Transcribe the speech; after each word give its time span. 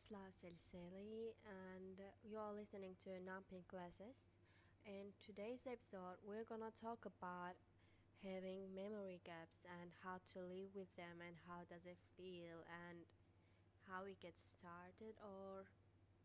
it's 0.00 0.08
La 0.10 0.24
Selseli, 0.32 1.36
and 1.44 2.00
you're 2.24 2.54
listening 2.56 2.96
to 3.04 3.20
Namping 3.20 3.64
Classes. 3.68 4.32
In 4.86 5.12
today's 5.20 5.66
episode, 5.68 6.16
we're 6.24 6.48
gonna 6.48 6.72
talk 6.72 7.04
about 7.04 7.52
having 8.24 8.72
memory 8.74 9.20
gaps 9.26 9.60
and 9.80 9.92
how 10.02 10.16
to 10.32 10.40
live 10.40 10.72
with 10.74 10.88
them, 10.96 11.20
and 11.20 11.36
how 11.44 11.68
does 11.68 11.84
it 11.84 11.98
feel, 12.16 12.64
and 12.88 13.04
how 13.88 14.04
we 14.04 14.16
get 14.22 14.38
started, 14.38 15.20
or 15.20 15.68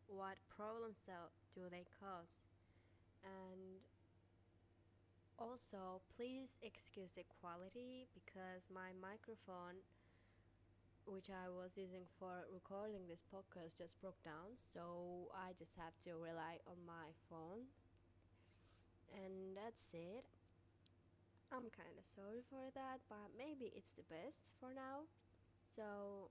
what 0.08 0.38
problems 0.48 1.00
do 1.52 1.68
they 1.70 1.84
cause. 2.00 2.40
And 3.24 3.80
also, 5.38 6.00
please 6.16 6.58
excuse 6.62 7.12
the 7.12 7.24
quality 7.40 8.08
because 8.14 8.68
my 8.72 8.92
microphone 9.00 9.80
which 11.06 11.30
I 11.30 11.48
was 11.48 11.76
using 11.76 12.04
for 12.18 12.46
recording 12.52 13.06
this 13.08 13.24
podcast 13.32 13.78
just 13.78 14.00
broke 14.00 14.22
down, 14.24 14.54
so 14.54 15.28
I 15.34 15.52
just 15.58 15.74
have 15.76 15.96
to 16.02 16.16
rely 16.18 16.58
on 16.66 16.76
my 16.86 17.12
phone. 17.30 17.66
And 19.12 19.56
that's 19.56 19.94
it. 19.94 20.24
I'm 21.52 21.70
kind 21.74 21.98
of 21.98 22.04
sorry 22.04 22.42
for 22.50 22.70
that, 22.74 23.00
but 23.08 23.30
maybe 23.36 23.72
it's 23.74 23.94
the 23.94 24.04
best 24.04 24.54
for 24.60 24.72
now. 24.74 25.06
So, 25.62 26.30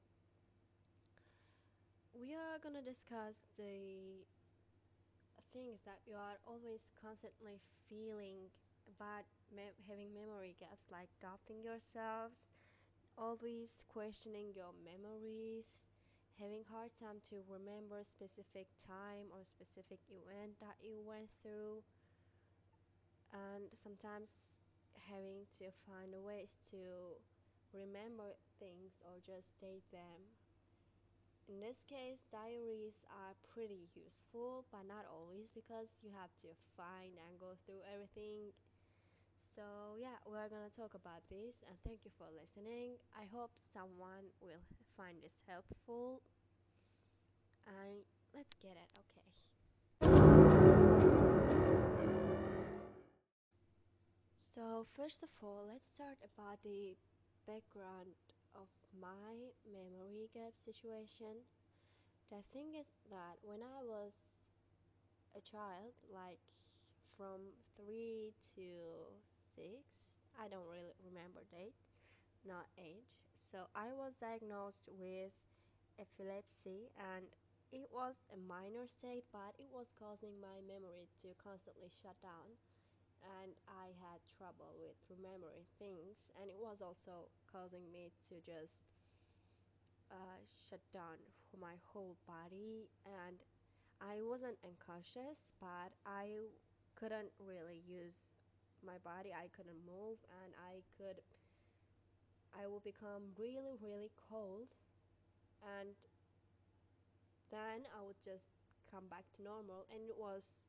we 2.14 2.34
are 2.34 2.58
gonna 2.64 2.82
discuss 2.82 3.46
the 3.58 4.26
things 5.54 5.82
that 5.86 6.00
you 6.06 6.16
are 6.16 6.38
always 6.46 6.92
constantly 7.00 7.62
feeling 7.90 8.52
about 8.88 9.24
me- 9.56 9.76
having 9.88 10.14
memory 10.14 10.56
gaps, 10.60 10.86
like 10.92 11.10
doubting 11.22 11.64
yourselves, 11.64 12.52
always 13.18 13.84
questioning 13.90 14.54
your 14.56 14.74
memories, 14.84 15.88
having 16.40 16.64
hard 16.66 16.92
time 17.00 17.20
to 17.30 17.44
remember 17.48 18.04
specific 18.04 18.68
time 18.86 19.28
or 19.32 19.44
specific 19.44 20.00
event 20.10 20.60
that 20.62 20.76
you 20.82 21.02
went 21.06 21.30
through, 21.42 21.84
and 23.34 23.70
sometimes 23.74 24.60
having 25.10 25.46
to 25.58 25.70
find 25.86 26.14
ways 26.24 26.58
to 26.72 26.78
remember 27.74 28.34
things 28.60 29.02
or 29.06 29.20
just 29.26 29.50
state 29.58 29.84
them. 29.92 30.34
In 31.48 31.60
this 31.60 31.84
case, 31.84 32.22
diaries 32.32 33.04
are 33.10 33.34
pretty 33.52 33.90
useful, 33.96 34.66
but 34.72 34.86
not 34.86 35.06
always 35.10 35.52
because 35.52 35.98
you 36.04 36.12
have 36.12 36.30
to 36.42 36.50
find 36.78 37.18
and 37.18 37.40
go 37.40 37.54
through 37.66 37.82
everything 37.92 38.54
so, 39.54 39.96
yeah, 40.00 40.18
we're 40.26 40.50
gonna 40.50 40.70
talk 40.76 40.94
about 40.96 41.22
this 41.30 41.64
and 41.68 41.78
thank 41.84 42.00
you 42.06 42.12
for 42.18 42.28
listening. 42.34 42.98
I 43.16 43.26
hope 43.34 43.52
someone 43.56 44.34
will 44.42 44.64
find 44.98 45.18
this 45.22 45.44
helpful. 45.48 46.22
And 47.68 48.04
let's 48.34 48.56
get 48.56 48.72
it, 48.78 48.90
okay. 49.00 49.26
So, 54.44 54.86
first 54.96 55.24
of 55.24 55.30
all, 55.44 55.66
let's 55.68 55.88
start 55.88 56.18
about 56.24 56.62
the 56.64 56.96
background 57.46 58.16
of 58.56 58.70
my 58.98 59.52
memory 59.66 60.30
gap 60.34 60.56
situation. 60.56 61.44
The 62.32 62.44
thing 62.54 62.76
is 62.76 62.88
that 63.12 63.38
when 63.44 63.62
I 63.64 63.84
was 63.84 64.16
a 65.38 65.42
child, 65.42 65.94
like 66.12 66.40
from 67.18 67.54
3 67.78 68.34
to 68.56 68.68
6, 69.56 70.24
I 70.40 70.48
don't 70.50 70.68
really 70.70 70.94
remember 71.04 71.42
date, 71.52 71.76
not 72.46 72.68
age. 72.78 73.10
So 73.38 73.68
I 73.76 73.94
was 73.94 74.16
diagnosed 74.20 74.90
with 74.92 75.32
epilepsy 76.00 76.92
and 77.00 77.26
it 77.72 77.88
was 77.92 78.24
a 78.34 78.38
minor 78.38 78.88
state, 78.88 79.26
but 79.34 79.56
it 79.60 79.70
was 79.72 79.94
causing 79.98 80.40
my 80.42 80.60
memory 80.68 81.08
to 81.24 81.36
constantly 81.44 81.90
shut 81.92 82.16
down 82.22 82.58
and 83.42 83.54
I 83.68 83.92
had 84.00 84.20
trouble 84.38 84.76
with 84.80 84.96
remembering 85.10 85.66
things. 85.80 86.32
And 86.40 86.50
it 86.50 86.60
was 86.60 86.82
also 86.82 87.30
causing 87.52 87.92
me 87.92 88.12
to 88.30 88.36
just 88.42 88.86
uh, 90.12 90.40
shut 90.70 90.82
down 90.94 91.18
my 91.60 91.76
whole 91.86 92.18
body. 92.28 92.90
And 93.06 93.38
I 94.02 94.22
wasn't 94.22 94.58
unconscious, 94.64 95.54
but 95.60 95.94
I 96.06 96.50
couldn't 96.96 97.32
really 97.40 97.82
use 97.88 98.30
my 98.86 98.98
body. 99.04 99.32
I 99.34 99.48
couldn't 99.56 99.80
move, 99.86 100.20
and 100.44 100.54
I 100.58 100.82
could. 100.98 101.22
I 102.54 102.66
would 102.68 102.84
become 102.84 103.34
really, 103.38 103.76
really 103.82 104.10
cold, 104.30 104.70
and 105.64 105.96
then 107.52 107.88
I 107.98 108.02
would 108.02 108.22
just 108.24 108.48
come 108.92 109.08
back 109.10 109.26
to 109.34 109.44
normal. 109.44 109.86
And 109.92 110.02
it 110.10 110.16
was 110.18 110.68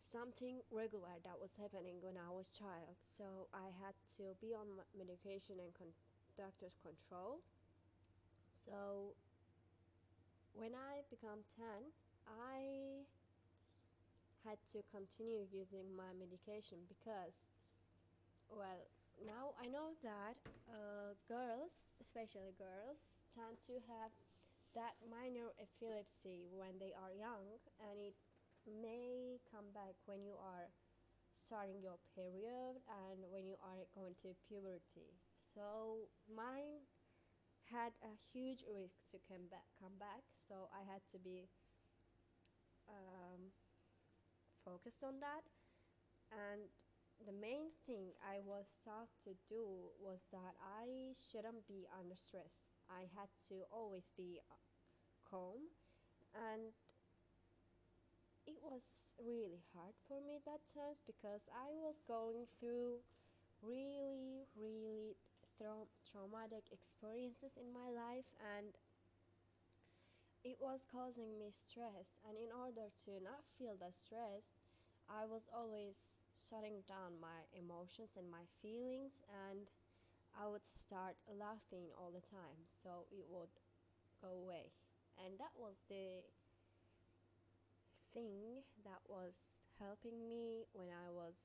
something 0.00 0.60
regular 0.70 1.14
that 1.24 1.38
was 1.40 1.56
happening 1.56 1.96
when 2.00 2.16
I 2.16 2.30
was 2.30 2.48
child. 2.48 2.96
So 3.02 3.48
I 3.54 3.70
had 3.84 3.94
to 4.18 4.34
be 4.40 4.54
on 4.54 4.66
medication 4.96 5.56
and 5.60 5.72
con- 5.74 5.94
doctor's 6.36 6.76
control. 6.82 7.40
So 8.52 9.14
when 10.54 10.74
I 10.74 11.02
become 11.10 11.42
10, 11.56 11.90
I 12.28 13.02
had 14.44 14.58
to 14.72 14.82
continue 14.90 15.46
using 15.50 15.94
my 15.96 16.12
medication 16.18 16.78
because, 16.88 17.44
well, 18.50 18.84
now 19.24 19.54
I 19.60 19.66
know 19.68 19.96
that 20.02 20.36
uh, 20.68 21.14
girls, 21.28 21.92
especially 22.00 22.52
girls, 22.58 23.24
tend 23.32 23.60
to 23.68 23.80
have 23.88 24.12
that 24.74 24.94
minor 25.10 25.52
epilepsy 25.60 26.46
when 26.50 26.78
they 26.80 26.92
are 26.94 27.12
young, 27.12 27.58
and 27.82 27.96
it 28.00 28.16
may 28.66 29.40
come 29.50 29.70
back 29.74 29.96
when 30.06 30.22
you 30.24 30.34
are 30.38 30.70
starting 31.32 31.80
your 31.82 31.98
period 32.16 32.80
and 33.08 33.18
when 33.32 33.46
you 33.46 33.56
are 33.62 33.84
going 33.94 34.14
to 34.22 34.34
puberty. 34.48 35.12
So 35.38 36.08
mine 36.28 36.86
had 37.70 37.92
a 38.02 38.12
huge 38.32 38.64
risk 38.68 38.96
to 39.12 39.18
come 39.28 39.46
back, 39.50 39.66
come 39.80 39.96
back. 39.98 40.24
So 40.36 40.68
I 40.74 40.82
had 40.90 41.02
to 41.12 41.18
be 41.18 41.48
um, 42.88 43.52
focused 44.64 45.04
on 45.04 45.20
that. 45.20 45.44
And 46.32 46.62
the 47.26 47.32
main 47.32 47.70
thing 47.86 48.12
I 48.22 48.40
was 48.44 48.78
taught 48.84 49.10
to 49.24 49.32
do 49.48 49.92
was 50.00 50.24
that 50.32 50.54
I 50.62 51.12
shouldn't 51.14 51.66
be 51.68 51.86
under 51.98 52.16
stress. 52.16 52.68
I 52.90 53.06
had 53.16 53.28
to 53.48 53.64
always 53.72 54.12
be 54.16 54.40
calm, 55.30 55.70
and 56.34 56.72
it 58.46 58.58
was 58.60 59.14
really 59.16 59.60
hard 59.72 59.94
for 60.06 60.20
me 60.20 60.36
that 60.44 60.60
times 60.68 61.00
because 61.06 61.48
I 61.52 61.72
was 61.80 61.96
going 62.06 62.44
through 62.58 63.00
really, 63.62 64.44
really 64.56 65.16
tra- 65.56 65.88
traumatic 66.10 66.64
experiences 66.72 67.56
in 67.56 67.68
my 67.72 67.88
life, 67.92 68.28
and 68.56 68.74
it 70.44 70.56
was 70.60 70.86
causing 70.90 71.38
me 71.38 71.50
stress. 71.50 72.16
And 72.28 72.36
in 72.36 72.50
order 72.52 72.88
to 73.06 73.12
not 73.22 73.44
feel 73.58 73.76
the 73.78 73.92
stress, 73.92 74.52
I 75.08 75.26
was 75.26 75.48
always 75.54 76.20
shutting 76.38 76.82
down 76.88 77.20
my 77.20 77.44
emotions 77.52 78.16
and 78.16 78.30
my 78.30 78.44
feelings, 78.62 79.22
and 79.48 79.68
I 80.38 80.46
would 80.48 80.66
start 80.66 81.16
laughing 81.28 81.88
all 81.98 82.10
the 82.12 82.24
time, 82.24 82.60
so 82.64 83.06
it 83.12 83.26
would 83.30 83.52
go 84.22 84.28
away. 84.28 84.72
And 85.18 85.38
that 85.38 85.54
was 85.58 85.76
the 85.88 86.22
thing 88.14 88.62
that 88.84 89.02
was 89.08 89.38
helping 89.78 90.28
me 90.28 90.64
when 90.72 90.88
I 90.90 91.10
was 91.10 91.38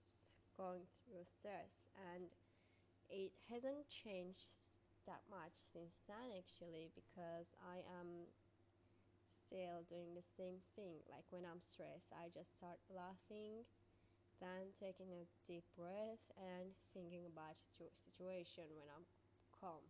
going 0.57 0.83
through 1.06 1.24
stress, 1.25 1.71
and 2.13 2.25
it 3.09 3.31
hasn't 3.50 3.89
changed 3.89 4.62
that 5.07 5.21
much 5.30 5.53
since 5.53 6.01
then 6.07 6.33
actually 6.38 6.89
because 6.95 7.53
I 7.62 7.81
am 8.01 8.27
still 9.45 9.83
doing 9.88 10.15
the 10.15 10.25
same 10.38 10.59
thing. 10.75 11.01
Like 11.09 11.25
when 11.30 11.45
I'm 11.45 11.62
stressed, 11.62 12.12
I 12.13 12.30
just 12.33 12.57
start 12.57 12.80
laughing 12.89 13.65
then 14.42 14.71
taking 14.80 15.12
a 15.12 15.27
deep 15.47 15.65
breath 15.77 16.24
and 16.38 16.71
thinking 16.94 17.25
about 17.27 17.56
situ- 17.57 17.92
situation 17.95 18.65
when 18.77 18.88
I'm 18.89 19.06
calm. 19.59 19.83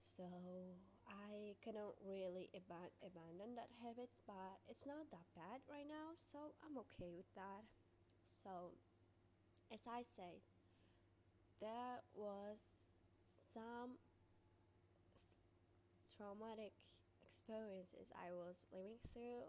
So 0.00 0.22
I 1.08 1.56
cannot 1.62 1.94
really 2.06 2.48
ab- 2.54 2.94
abandon 3.02 3.54
that 3.56 3.70
habit, 3.82 4.10
but 4.26 4.60
it's 4.68 4.86
not 4.86 5.10
that 5.10 5.26
bad 5.34 5.60
right 5.68 5.86
now, 5.88 6.14
so 6.16 6.54
I'm 6.64 6.78
okay 6.78 7.10
with 7.16 7.32
that. 7.34 7.64
So 8.24 8.72
as 9.72 9.82
I 9.86 10.02
said, 10.02 10.40
there 11.60 12.02
was 12.14 12.62
some 13.52 13.98
traumatic 16.16 16.72
experiences 17.44 18.08
I 18.16 18.32
was 18.32 18.64
living 18.72 18.96
through. 19.12 19.44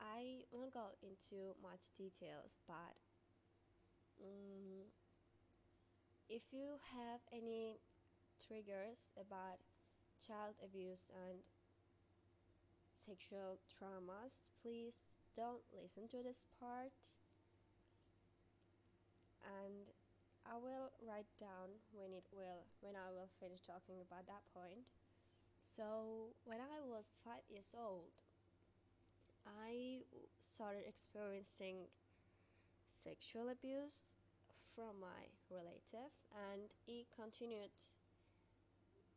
I 0.00 0.42
won't 0.50 0.74
go 0.74 0.90
into 1.02 1.54
much 1.62 1.94
details, 1.96 2.60
but 2.66 2.94
um, 4.20 4.90
if 6.28 6.42
you 6.52 6.76
have 6.94 7.20
any 7.32 7.78
triggers 8.46 9.08
about 9.16 9.58
child 10.26 10.54
abuse 10.64 11.10
and 11.28 11.38
sexual 12.92 13.58
traumas, 13.70 14.40
please 14.62 15.16
don't 15.36 15.62
listen 15.80 16.08
to 16.08 16.22
this 16.22 16.46
part. 16.60 16.92
And 19.42 19.86
I 20.44 20.56
will 20.56 20.90
write 21.06 21.28
down 21.38 21.80
when 21.92 22.12
it 22.12 22.26
will 22.32 22.66
when 22.80 22.94
I 22.96 23.10
will 23.10 23.30
finish 23.40 23.60
talking 23.62 24.00
about 24.00 24.26
that 24.26 24.44
point. 24.52 24.97
So 25.78 26.34
when 26.44 26.58
I 26.60 26.80
was 26.82 27.14
five 27.24 27.44
years 27.48 27.70
old, 27.72 28.10
I 29.46 30.04
started 30.38 30.84
experiencing 30.86 31.88
sexual 33.04 33.48
abuse 33.50 34.16
from 34.74 35.00
my 35.00 35.30
relative, 35.50 36.10
and 36.34 36.70
it 36.88 37.06
continued 37.14 37.70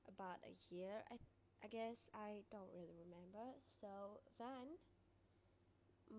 about 0.07 0.37
a 0.45 0.53
year. 0.73 1.01
I, 1.11 1.17
I 1.63 1.67
guess 1.67 2.05
I 2.13 2.43
don't 2.51 2.69
really 2.73 2.93
remember. 3.01 3.53
So 3.59 4.21
then 4.37 4.77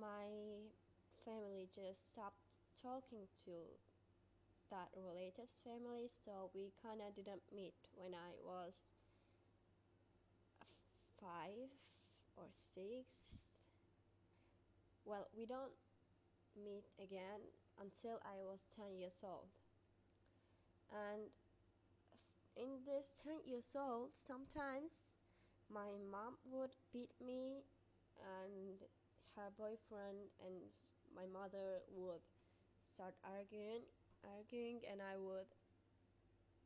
my 0.01 0.27
family 1.25 1.69
just 1.73 2.13
stopped 2.13 2.59
talking 2.83 3.29
to 3.45 3.53
that 4.71 4.89
relative's 4.97 5.61
family, 5.63 6.09
so 6.09 6.51
we 6.55 6.73
kind 6.83 7.01
of 7.01 7.15
didn't 7.15 7.43
meet 7.55 7.75
when 7.95 8.15
I 8.15 8.35
was 8.43 8.83
five 11.23 11.71
or 12.37 12.47
six. 12.51 13.39
Well, 15.05 15.29
we 15.37 15.47
don't 15.47 15.73
meet 16.57 16.87
again 17.03 17.41
until 17.81 18.21
I 18.25 18.43
was 18.45 18.65
10 18.77 18.97
years 18.99 19.23
old. 19.25 19.49
And 20.93 21.31
in 22.57 22.81
this 22.87 23.13
10 23.23 23.41
years 23.45 23.77
old, 23.77 24.17
sometimes 24.17 25.11
my 25.71 25.91
mom 26.11 26.37
would 26.51 26.75
beat 26.93 27.13
me, 27.21 27.63
and 28.21 28.79
her 29.37 29.51
boyfriend 29.59 30.31
and 30.45 30.57
my 31.17 31.27
mother 31.27 31.83
would 31.91 32.23
start 32.85 33.15
arguing, 33.25 33.83
arguing, 34.25 34.81
and 34.91 35.01
I 35.03 35.17
would 35.19 35.49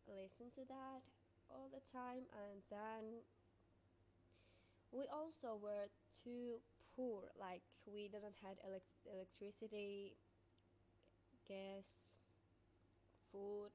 listen 0.09 0.51
to 0.55 0.65
that 0.69 1.03
all 1.51 1.69
the 1.71 1.83
time. 1.93 2.25
And 2.35 2.63
then 2.71 3.23
we 4.97 5.07
also 5.13 5.57
were 5.61 5.89
too 6.25 6.61
poor, 6.97 7.31
like 7.39 7.63
we 7.87 8.09
didn't 8.09 8.37
have 8.43 8.57
elect- 8.67 9.05
electricity, 9.13 10.17
gas, 11.47 12.19
food, 13.31 13.71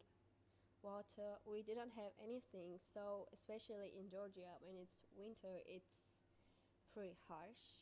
water. 0.83 1.39
We 1.45 1.63
didn't 1.63 1.91
have 1.95 2.13
anything. 2.23 2.79
So 2.79 3.27
especially 3.33 3.93
in 3.99 4.09
Georgia, 4.09 4.57
when 4.61 4.77
it's 4.77 5.03
winter, 5.15 5.61
it's 5.67 6.05
pretty 6.93 7.17
harsh. 7.27 7.81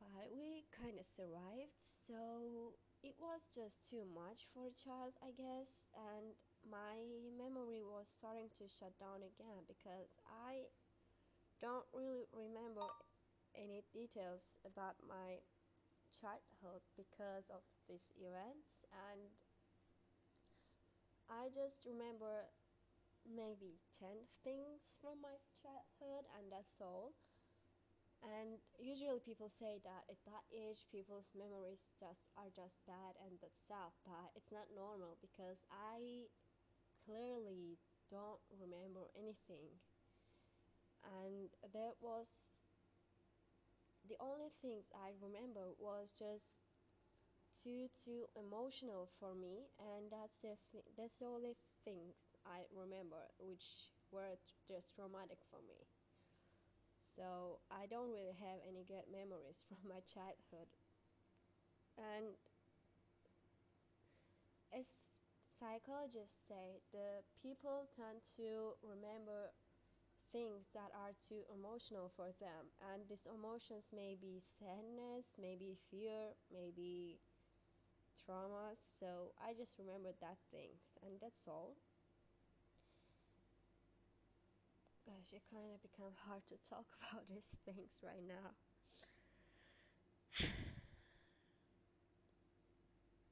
But 0.00 0.28
we 0.36 0.66
kind 0.70 0.98
of 0.98 1.06
survived. 1.06 1.80
So 1.80 2.74
it 3.02 3.16
was 3.18 3.40
just 3.54 3.88
too 3.88 4.04
much 4.04 4.44
for 4.52 4.66
a 4.68 4.74
child, 4.76 5.14
I 5.24 5.32
guess. 5.32 5.86
And 5.96 6.36
my 6.68 6.98
memory 7.38 7.80
was 7.82 8.08
starting 8.12 8.50
to 8.58 8.68
shut 8.68 8.92
down 9.00 9.24
again 9.24 9.64
because 9.66 10.12
I 10.28 10.68
don't 11.62 11.86
really 11.94 12.26
remember 12.34 12.84
any 13.54 13.86
details 13.94 14.58
about 14.66 14.98
my 15.06 15.38
childhood 16.12 16.82
because 16.98 17.48
of 17.54 17.62
these 17.88 18.10
events 18.18 18.84
and 18.90 19.30
I 21.30 21.48
just 21.54 21.86
remember 21.86 22.50
maybe 23.24 23.78
10 23.98 24.26
things 24.44 24.98
from 25.00 25.22
my 25.22 25.38
childhood 25.62 26.26
and 26.36 26.50
that's 26.52 26.82
all. 26.82 27.14
And 28.22 28.62
usually 28.78 29.18
people 29.22 29.50
say 29.50 29.82
that 29.82 30.06
at 30.10 30.20
that 30.26 30.44
age 30.54 30.86
people's 30.90 31.34
memories 31.34 31.90
just 31.98 32.30
are 32.38 32.50
just 32.54 32.78
bad 32.86 33.18
and 33.22 33.34
that's 33.42 33.58
stuff 33.58 33.94
but 34.06 34.30
it's 34.38 34.52
not 34.54 34.70
normal 34.74 35.18
because 35.18 35.62
I 35.70 36.30
clearly 37.06 37.78
don't 38.10 38.38
remember 38.54 39.10
anything 39.18 39.74
and 41.04 41.50
that 41.72 41.94
was 42.00 42.28
the 44.08 44.16
only 44.20 44.48
things 44.60 44.92
I 44.94 45.10
remember 45.20 45.72
was 45.80 46.12
just 46.16 46.58
too 47.54 47.88
too 48.04 48.26
emotional 48.36 49.08
for 49.18 49.34
me 49.34 49.68
and 49.78 50.10
that's 50.12 50.38
the 50.38 50.56
th- 50.70 50.84
that's 50.98 51.18
the 51.18 51.26
only 51.26 51.56
things 51.84 52.26
I 52.44 52.64
remember 52.74 53.22
which 53.38 53.90
were 54.10 54.36
just 54.68 54.94
traumatic 54.94 55.38
for 55.50 55.60
me. 55.62 55.86
So 57.00 57.60
I 57.70 57.84
don't 57.86 58.10
really 58.10 58.32
have 58.40 58.60
any 58.66 58.82
good 58.84 59.04
memories 59.12 59.62
from 59.68 59.90
my 59.90 60.00
childhood. 60.06 60.68
And 61.98 62.34
as 64.72 65.20
psychologists 65.60 66.42
say 66.48 66.82
the 66.92 67.22
people 67.40 67.86
tend 67.94 68.18
to 68.36 68.74
remember 68.82 69.52
things 70.32 70.68
that 70.74 70.90
are 70.96 71.12
too 71.28 71.42
emotional 71.52 72.10
for 72.16 72.28
them. 72.40 72.72
And 72.92 73.02
these 73.08 73.26
emotions 73.28 73.90
may 73.94 74.16
be 74.20 74.40
sadness 74.58 75.26
maybe 75.40 75.76
fear 75.90 76.32
maybe 76.52 77.20
trauma. 78.24 78.72
So 78.74 79.32
i 79.40 79.52
just 79.52 79.78
remember 79.78 80.10
that 80.20 80.38
things 80.50 80.96
and 81.02 81.20
that's 81.20 81.46
all. 81.46 81.76
Gosh 85.06 85.32
it 85.32 85.42
kind 85.50 85.70
of 85.74 85.82
become 85.82 86.14
hard 86.26 86.46
to 86.48 86.56
talk 86.68 86.86
about 87.10 87.28
these 87.28 87.54
things 87.64 88.00
right 88.02 88.22
now. 88.26 88.54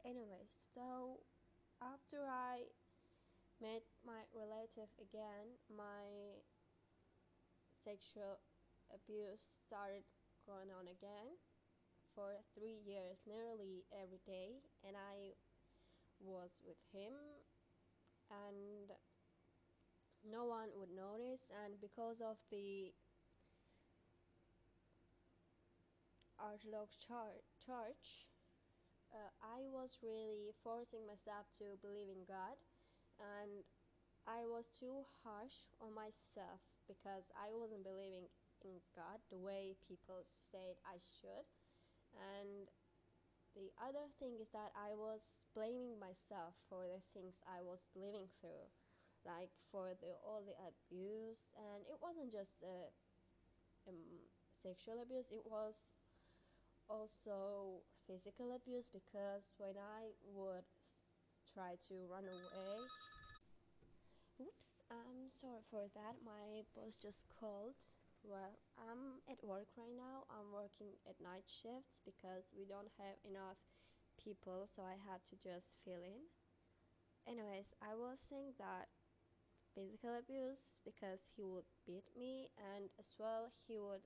Anyways 0.04 0.68
so 0.74 1.20
after 1.82 2.26
i 2.28 2.64
met 3.60 3.82
my 4.04 4.22
relative 4.34 4.88
again 5.00 5.54
my 5.68 6.40
sexual 7.84 8.38
abuse 8.92 9.40
started 9.66 10.04
going 10.46 10.70
on 10.70 10.86
again 10.88 11.38
for 12.14 12.36
three 12.54 12.80
years, 12.84 13.22
nearly 13.26 13.84
every 13.92 14.20
day, 14.26 14.60
and 14.86 14.96
I 14.96 15.34
was 16.20 16.58
with 16.66 16.78
him, 16.92 17.14
and 18.30 18.90
no 20.24 20.44
one 20.44 20.68
would 20.76 20.90
notice. 20.90 21.50
And 21.64 21.80
because 21.80 22.20
of 22.20 22.36
the 22.50 22.92
Orthodox 26.38 26.96
Church, 26.96 28.26
uh, 29.12 29.30
I 29.42 29.68
was 29.70 29.98
really 30.02 30.52
forcing 30.62 31.06
myself 31.06 31.46
to 31.58 31.78
believe 31.82 32.08
in 32.10 32.24
God, 32.26 32.56
and 33.20 33.64
I 34.26 34.46
was 34.46 34.68
too 34.68 35.04
harsh 35.24 35.68
on 35.80 35.94
myself 35.94 36.60
because 36.90 37.30
I 37.38 37.54
wasn't 37.54 37.86
believing 37.86 38.26
in 38.66 38.82
God 38.96 39.22
the 39.30 39.38
way 39.38 39.78
people 39.86 40.20
said 40.26 40.82
I 40.82 40.98
should. 40.98 41.46
And 42.14 42.68
the 43.54 43.70
other 43.78 44.06
thing 44.18 44.38
is 44.40 44.50
that 44.50 44.72
I 44.74 44.94
was 44.94 45.46
blaming 45.54 45.98
myself 46.00 46.54
for 46.68 46.86
the 46.86 47.02
things 47.14 47.38
I 47.46 47.62
was 47.62 47.82
living 47.94 48.28
through, 48.40 48.66
like 49.26 49.50
for 49.70 49.94
the 50.00 50.18
all 50.26 50.42
the 50.42 50.58
abuse, 50.66 51.50
and 51.58 51.86
it 51.86 51.98
wasn't 52.02 52.32
just 52.32 52.62
uh, 52.62 52.90
um, 53.88 53.96
sexual 54.62 55.00
abuse; 55.02 55.30
it 55.32 55.44
was 55.46 55.94
also 56.88 57.82
physical 58.06 58.52
abuse 58.54 58.90
because 58.90 59.52
when 59.58 59.76
I 59.78 60.12
would 60.34 60.66
try 61.54 61.76
to 61.88 61.94
run 62.10 62.26
away 62.28 62.90
Oops, 64.40 64.82
I'm 64.90 65.28
sorry 65.28 65.62
for 65.70 65.86
that. 65.94 66.16
My 66.24 66.64
boss 66.74 66.96
just 66.96 67.28
called. 67.38 67.76
Well, 68.24 68.58
I'm 68.76 69.22
at 69.30 69.38
work 69.44 69.68
right 69.78 69.94
now. 69.96 70.24
I'm 70.28 70.50
working 70.52 70.98
at 71.08 71.20
night 71.22 71.46
shifts 71.46 72.02
because 72.04 72.50
we 72.58 72.64
don't 72.66 72.90
have 72.98 73.16
enough 73.22 73.58
people, 74.18 74.66
so 74.66 74.82
I 74.82 74.96
have 75.10 75.22
to 75.30 75.36
just 75.38 75.78
fill 75.84 76.02
in. 76.02 76.26
Anyways, 77.26 77.72
I 77.80 77.94
was 77.94 78.20
saying 78.20 78.52
that 78.58 78.88
physical 79.74 80.16
abuse 80.18 80.80
because 80.84 81.22
he 81.36 81.44
would 81.44 81.66
beat 81.86 82.06
me 82.18 82.50
and 82.74 82.90
as 82.98 83.14
well 83.18 83.50
he 83.68 83.78
would 83.78 84.02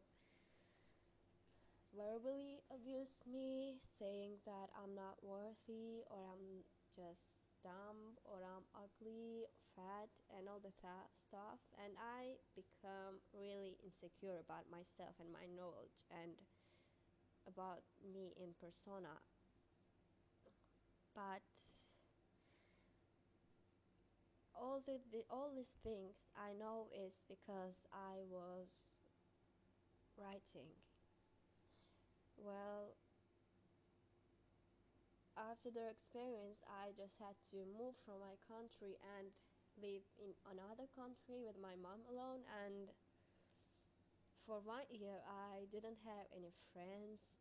verbally 1.97 2.61
abuse 2.75 3.25
me 3.25 3.79
saying 3.81 4.37
that 4.45 4.69
I'm 4.77 4.95
not 4.95 5.17
worthy 5.23 6.05
or 6.11 6.21
I'm 6.29 6.61
just 6.95 7.44
dumb 7.65 8.21
or 8.25 8.45
I'm 8.45 8.69
ugly, 8.77 9.49
fat, 9.75 10.13
and 10.37 10.49
all 10.49 10.61
the 10.61 10.75
th- 10.79 11.11
stuff. 11.17 11.59
And 11.83 11.95
I 11.99 12.37
become 12.55 13.25
really 13.35 13.79
insecure 13.83 14.39
about 14.45 14.71
myself 14.71 15.17
and 15.19 15.33
my 15.33 15.49
knowledge 15.57 16.05
and 16.13 16.37
about 17.47 17.83
me 18.13 18.33
in 18.37 18.53
persona. 18.61 19.17
But 21.15 21.43
all 24.55 24.81
the, 24.87 24.99
the 25.13 25.23
all 25.31 25.51
these 25.55 25.77
things 25.85 26.27
I 26.37 26.55
know 26.55 26.89
is 26.93 27.25
because 27.29 27.87
I 27.93 28.23
was 28.29 28.99
writing. 30.17 30.67
Well, 32.37 32.95
after 35.37 35.71
the 35.71 35.89
experience, 35.91 36.63
I 36.69 36.93
just 36.97 37.19
had 37.19 37.37
to 37.53 37.67
move 37.67 37.95
from 38.05 38.21
my 38.21 38.37
country 38.47 38.97
and 39.19 39.31
live 39.81 40.07
in 40.19 40.33
another 40.47 40.87
country 40.95 41.43
with 41.43 41.59
my 41.61 41.75
mom 41.77 42.03
alone. 42.11 42.43
And 42.65 42.91
for 44.47 44.61
one 44.61 44.87
year, 44.91 45.21
I 45.27 45.67
didn't 45.73 45.99
have 46.07 46.27
any 46.37 46.53
friends. 46.73 47.35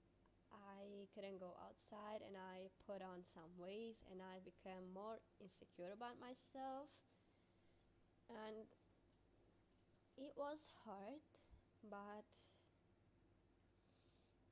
I 0.54 1.10
couldn't 1.14 1.40
go 1.40 1.58
outside, 1.66 2.22
and 2.26 2.38
I 2.38 2.70
put 2.88 3.02
on 3.02 3.26
some 3.26 3.50
weight, 3.58 3.98
and 4.12 4.22
I 4.22 4.40
became 4.46 4.94
more 4.94 5.20
insecure 5.42 5.92
about 5.94 6.20
myself. 6.22 6.90
And 8.30 8.68
it 10.18 10.34
was 10.36 10.74
hard, 10.86 11.22
but 11.90 12.26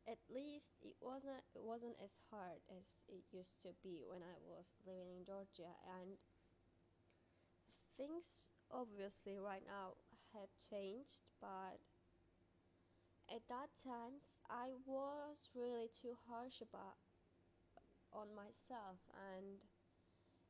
at 0.08 0.18
least 0.34 0.72
it 0.82 0.96
wasn't 1.02 1.44
it 1.56 1.64
wasn't 1.64 1.96
as 2.04 2.18
hard 2.30 2.58
as 2.78 2.96
it 3.10 3.22
used 3.32 3.62
to 3.62 3.70
be 3.84 4.02
when 4.10 4.22
I 4.24 4.38
was 4.50 4.66
living 4.86 5.10
in 5.18 5.26
Georgia 5.26 5.70
and 6.00 6.18
things 7.98 8.50
obviously 8.72 9.38
right 9.38 9.64
now 9.68 9.94
have 10.34 10.50
changed 10.70 11.30
but 11.42 11.78
at 13.30 13.44
that 13.48 13.70
times 13.84 14.42
I 14.50 14.74
was 14.86 15.38
really 15.56 15.88
too 15.94 16.18
harsh 16.28 16.62
about 16.62 16.98
on 18.14 18.28
myself 18.36 19.00
and 19.36 19.60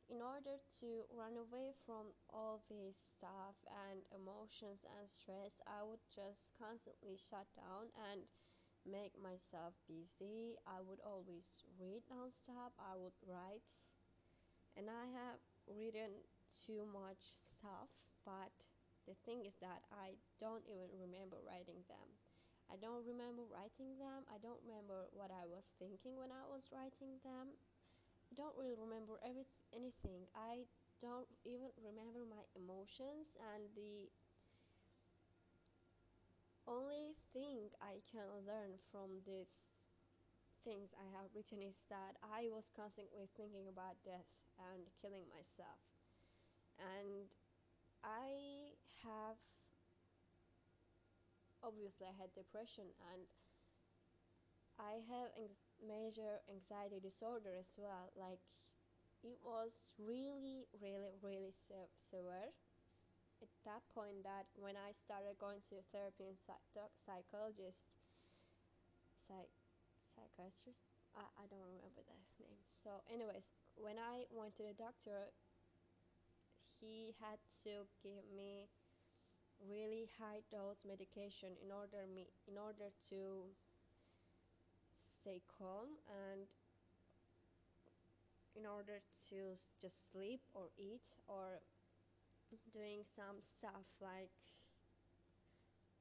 in 0.10 0.20
order 0.20 0.60
to 0.82 0.88
run 1.16 1.38
away 1.40 1.72
from 1.86 2.12
all 2.34 2.60
this 2.68 2.98
stuff 3.00 3.56
and 3.88 4.02
emotions 4.12 4.84
and 4.84 5.08
stress 5.08 5.56
I 5.68 5.84
would 5.84 6.04
just 6.12 6.52
constantly 6.60 7.16
shut 7.16 7.48
down 7.56 7.92
and 8.12 8.22
make 8.86 9.14
myself 9.22 9.74
busy. 9.88 10.58
I 10.66 10.82
would 10.82 11.00
always 11.06 11.66
read 11.80 12.04
nonstop. 12.10 12.74
I 12.80 12.98
would 12.98 13.16
write, 13.26 13.72
and 14.78 14.90
I 14.90 15.06
have 15.14 15.40
written 15.68 16.24
too 16.66 16.86
much 16.90 17.22
stuff, 17.22 17.90
but 18.26 18.54
the 19.08 19.18
thing 19.26 19.46
is 19.46 19.58
that 19.62 19.82
I 19.92 20.18
don't 20.40 20.66
even 20.70 20.90
remember 20.94 21.42
writing 21.46 21.82
them. 21.90 22.08
I 22.72 22.80
don't 22.80 23.04
remember 23.04 23.44
writing 23.52 24.00
them. 24.00 24.24
I 24.32 24.40
don't 24.40 24.62
remember 24.64 25.12
what 25.12 25.28
I 25.28 25.44
was 25.44 25.68
thinking 25.76 26.16
when 26.16 26.32
I 26.32 26.48
was 26.48 26.72
writing 26.72 27.20
them. 27.26 27.52
I 28.32 28.34
don't 28.40 28.56
really 28.56 28.80
remember 28.80 29.20
every 29.28 29.44
anything. 29.76 30.24
I 30.32 30.64
don't 31.04 31.28
even 31.44 31.68
remember 31.84 32.24
my 32.24 32.48
emotions 32.56 33.36
and 33.52 33.68
the 33.76 34.08
only 36.72 37.14
thing 37.34 37.70
I 37.82 38.00
can 38.12 38.28
learn 38.48 38.80
from 38.92 39.20
these 39.28 39.52
things 40.64 40.94
I 40.98 41.06
have 41.18 41.30
written 41.36 41.62
is 41.62 41.86
that 41.90 42.18
I 42.24 42.48
was 42.54 42.70
constantly 42.74 43.28
thinking 43.36 43.68
about 43.68 43.98
death 44.06 44.30
and 44.60 44.86
killing 45.02 45.26
myself. 45.30 45.82
And 46.80 47.30
I 48.04 48.76
have 49.04 49.38
obviously 51.64 52.06
I 52.08 52.14
had 52.22 52.34
depression 52.36 52.86
and 53.14 53.22
I 54.80 55.00
have 55.08 55.32
major 55.80 56.42
anxiety 56.50 57.00
disorder 57.00 57.56
as 57.58 57.72
well. 57.78 58.12
Like 58.18 58.40
it 59.24 59.40
was 59.44 59.94
really, 60.00 60.68
really, 60.82 61.14
really 61.24 61.52
se- 61.52 61.92
severe 62.12 62.52
at 63.42 63.50
that 63.66 63.84
point 63.94 64.24
that 64.24 64.48
when 64.56 64.76
I 64.78 64.92
started 64.94 65.38
going 65.40 65.62
to 65.70 65.82
therapy 65.92 66.26
and 66.30 66.38
psych- 66.40 66.94
psychologist, 66.96 67.86
psych- 69.16 69.56
psychiatrist, 70.16 70.84
I, 71.16 71.24
I 71.40 71.46
don't 71.50 71.64
remember 71.66 72.02
that 72.06 72.24
name. 72.40 72.60
So, 72.84 73.02
anyways, 73.12 73.54
when 73.76 73.98
I 74.00 74.26
went 74.32 74.56
to 74.58 74.64
the 74.64 74.76
doctor, 74.76 75.32
he 76.80 77.14
had 77.22 77.38
to 77.64 77.88
give 78.04 78.26
me 78.36 78.68
really 79.70 80.10
high 80.20 80.42
dose 80.52 80.84
medication 80.86 81.50
in 81.64 81.72
order 81.72 82.06
me 82.14 82.28
in 82.48 82.58
order 82.58 82.92
to 83.10 83.46
stay 84.96 85.42
calm 85.58 85.98
and 86.08 86.48
in 88.56 88.66
order 88.66 89.00
to 89.30 89.56
just 89.82 90.12
sleep 90.12 90.42
or 90.54 90.70
eat 90.78 91.12
or 91.28 91.60
doing 92.72 93.04
some 93.16 93.40
stuff 93.40 93.86
like 94.02 94.32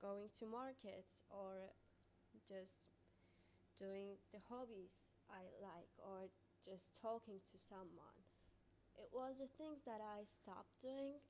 going 0.01 0.29
to 0.41 0.47
market 0.47 1.07
or 1.29 1.71
just 2.49 2.91
doing 3.79 4.17
the 4.33 4.41
hobbies 4.49 4.93
I 5.31 5.47
like 5.63 5.93
or 6.01 6.29
just 6.65 6.97
talking 6.97 7.39
to 7.39 7.57
someone. 7.57 8.19
It 8.99 9.09
was 9.13 9.39
the 9.41 9.49
things 9.57 9.81
that 9.87 10.03
I 10.03 10.25
stopped 10.27 10.75
doing 10.83 11.21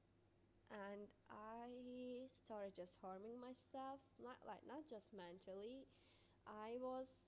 and 0.70 1.10
I 1.30 2.30
started 2.30 2.74
just 2.74 2.94
harming 3.02 3.38
myself, 3.42 3.98
not 4.22 4.38
like 4.46 4.62
not 4.66 4.86
just 4.86 5.10
mentally. 5.10 5.86
I 6.46 6.78
was 6.78 7.26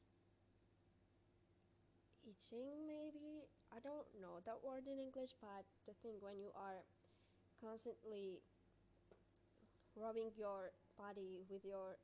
itching 2.23 2.87
maybe. 2.87 3.51
I 3.75 3.83
don't 3.83 4.07
know 4.23 4.39
that 4.47 4.63
word 4.63 4.87
in 4.87 4.99
English, 4.99 5.35
but 5.43 5.67
the 5.87 5.95
thing 6.03 6.23
when 6.23 6.39
you 6.39 6.55
are 6.55 6.83
constantly 7.63 8.43
rubbing 9.95 10.35
your 10.35 10.75
body 10.99 11.47
with 11.47 11.63
your 11.65 11.95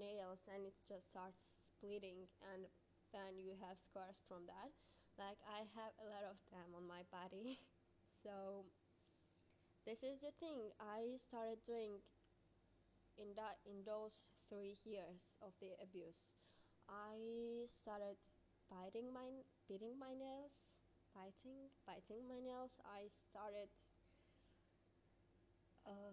nails 0.00 0.48
and 0.48 0.64
it 0.64 0.72
just 0.88 1.10
starts 1.12 1.60
splitting 1.68 2.24
and 2.48 2.64
then 3.12 3.36
you 3.36 3.52
have 3.60 3.76
scars 3.76 4.24
from 4.24 4.48
that. 4.48 4.72
Like 5.20 5.40
i 5.48 5.64
have 5.76 5.92
a 6.00 6.08
lot 6.08 6.24
of 6.24 6.36
them 6.48 6.72
on 6.72 6.88
my 6.88 7.04
body. 7.12 7.60
So 8.24 8.66
this 9.86 10.02
is 10.02 10.18
the 10.18 10.34
thing. 10.42 10.74
I 10.82 11.14
started 11.14 11.62
doing 11.62 12.02
in 13.20 13.30
that 13.38 13.62
in 13.62 13.86
those 13.86 14.26
three 14.50 14.74
years 14.82 15.38
of 15.38 15.54
the 15.62 15.78
abuse. 15.78 16.34
I 16.90 17.68
started 17.70 18.18
biting 18.66 19.14
my 19.14 19.46
beating 19.68 19.94
my 19.94 20.10
nails 20.10 20.58
biting 21.16 21.72
biting 21.88 22.28
my 22.28 22.36
nails. 22.44 22.76
I 22.84 23.08
started 23.08 23.72
uh, 25.86 26.12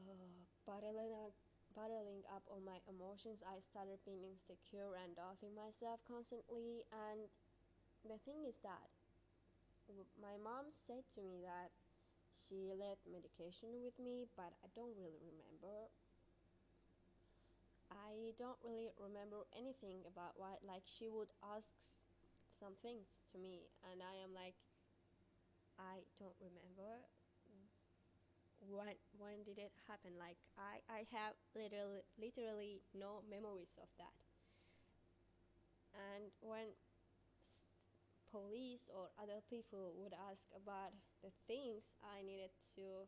bottling 0.65 1.11
up, 1.25 1.33
bottling 1.75 2.23
up 2.29 2.43
all 2.47 2.61
my 2.63 2.79
emotions. 2.85 3.41
I 3.43 3.59
started 3.59 3.99
being 4.05 4.23
insecure 4.23 4.95
and 5.01 5.17
doubting 5.17 5.53
myself 5.57 5.99
constantly. 6.05 6.85
And 6.93 7.27
the 8.05 8.21
thing 8.23 8.45
is 8.47 8.57
that 8.63 8.87
my 10.17 10.39
mom 10.39 10.71
said 10.71 11.03
to 11.17 11.21
me 11.21 11.43
that 11.43 11.73
she 12.33 12.73
left 12.73 13.05
medication 13.05 13.83
with 13.83 13.97
me, 13.99 14.25
but 14.37 14.53
I 14.63 14.67
don't 14.73 14.93
really 14.97 15.21
remember. 15.21 15.91
I 17.93 18.33
don't 18.41 18.57
really 18.65 18.89
remember 18.97 19.45
anything 19.53 20.01
about 20.09 20.33
what, 20.33 20.57
like, 20.65 20.81
she 20.89 21.13
would 21.13 21.29
ask 21.45 21.69
some 22.57 22.73
things 22.81 23.21
to 23.33 23.37
me, 23.37 23.69
and 23.85 24.01
I 24.01 24.17
am 24.25 24.33
like, 24.33 24.57
I 25.77 26.01
don't 26.17 26.37
remember 26.41 27.05
when 28.69 28.95
when 29.17 29.43
did 29.43 29.57
it 29.59 29.71
happen? 29.87 30.11
Like 30.19 30.37
i 30.57 30.79
i 30.89 31.05
have 31.11 31.35
literally 31.55 32.03
literally 32.19 32.83
no 32.93 33.23
memories 33.29 33.77
of 33.81 33.89
that. 33.97 34.13
And 35.93 36.31
when 36.41 36.73
police 38.31 38.89
or 38.93 39.09
other 39.21 39.39
people 39.49 39.93
would 39.95 40.13
ask 40.29 40.43
about 40.55 40.91
the 41.23 41.31
things 41.47 41.93
i 42.03 42.21
needed 42.21 42.51
to 42.75 43.07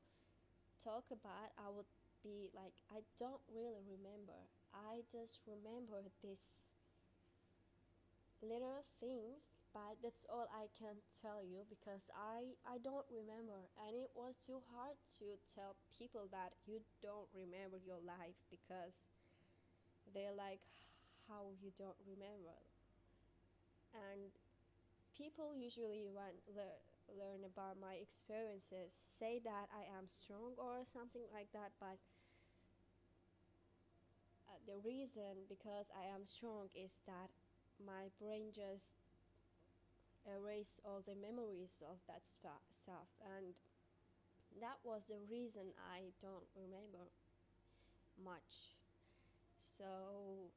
talk 0.83 1.03
about 1.11 1.51
i 1.57 1.67
would 1.69 1.89
be 2.23 2.49
like 2.55 2.73
i 2.91 3.01
don't 3.19 3.41
really 3.53 3.83
remember. 3.87 4.49
I 4.73 5.03
just 5.11 5.39
remember 5.47 6.03
these 6.21 6.73
little 8.41 8.85
things 8.99 9.54
but 9.75 9.99
that's 10.01 10.25
all 10.31 10.47
I 10.55 10.71
can 10.79 11.03
tell 11.21 11.43
you 11.43 11.67
because 11.69 12.07
I 12.15 12.55
I 12.65 12.79
don't 12.79 13.05
remember. 13.11 13.69
And 13.77 13.93
it 13.95 14.09
was 14.15 14.39
too 14.39 14.63
hard 14.73 14.97
to 15.19 15.37
tell 15.53 15.75
people 15.99 16.29
that 16.31 16.53
you 16.65 16.81
don't 17.03 17.29
remember 17.35 17.77
your 17.77 17.99
life 18.01 18.39
because 18.49 19.03
they're 20.13 20.33
like 20.33 20.61
how 21.27 21.51
you 21.61 21.71
don't 21.77 21.97
remember? 22.07 22.57
And 23.95 24.31
people 25.17 25.55
usually 25.55 26.05
want 26.05 26.35
learn 26.55 26.79
learn 27.17 27.43
about 27.45 27.79
my 27.79 27.95
experiences 27.95 28.93
say 28.93 29.39
that 29.43 29.69
I 29.73 29.83
am 29.97 30.07
strong 30.07 30.55
or 30.57 30.85
something 30.85 31.25
like 31.33 31.51
that 31.53 31.71
but 31.79 31.97
uh, 34.49 34.57
the 34.65 34.77
reason 34.83 35.45
because 35.49 35.85
I 35.93 36.05
am 36.13 36.25
strong 36.25 36.69
is 36.73 36.95
that 37.05 37.29
my 37.77 38.09
brain 38.19 38.49
just 38.53 39.04
erased 40.27 40.81
all 40.85 41.01
the 41.05 41.15
memories 41.15 41.81
of 41.89 41.97
that 42.07 42.25
stuff. 42.25 43.07
And 43.37 43.53
that 44.61 44.77
was 44.83 45.05
the 45.05 45.19
reason 45.29 45.63
I 45.91 46.11
don't 46.21 46.47
remember 46.55 47.11
much. 48.23 48.73
So 49.59 50.49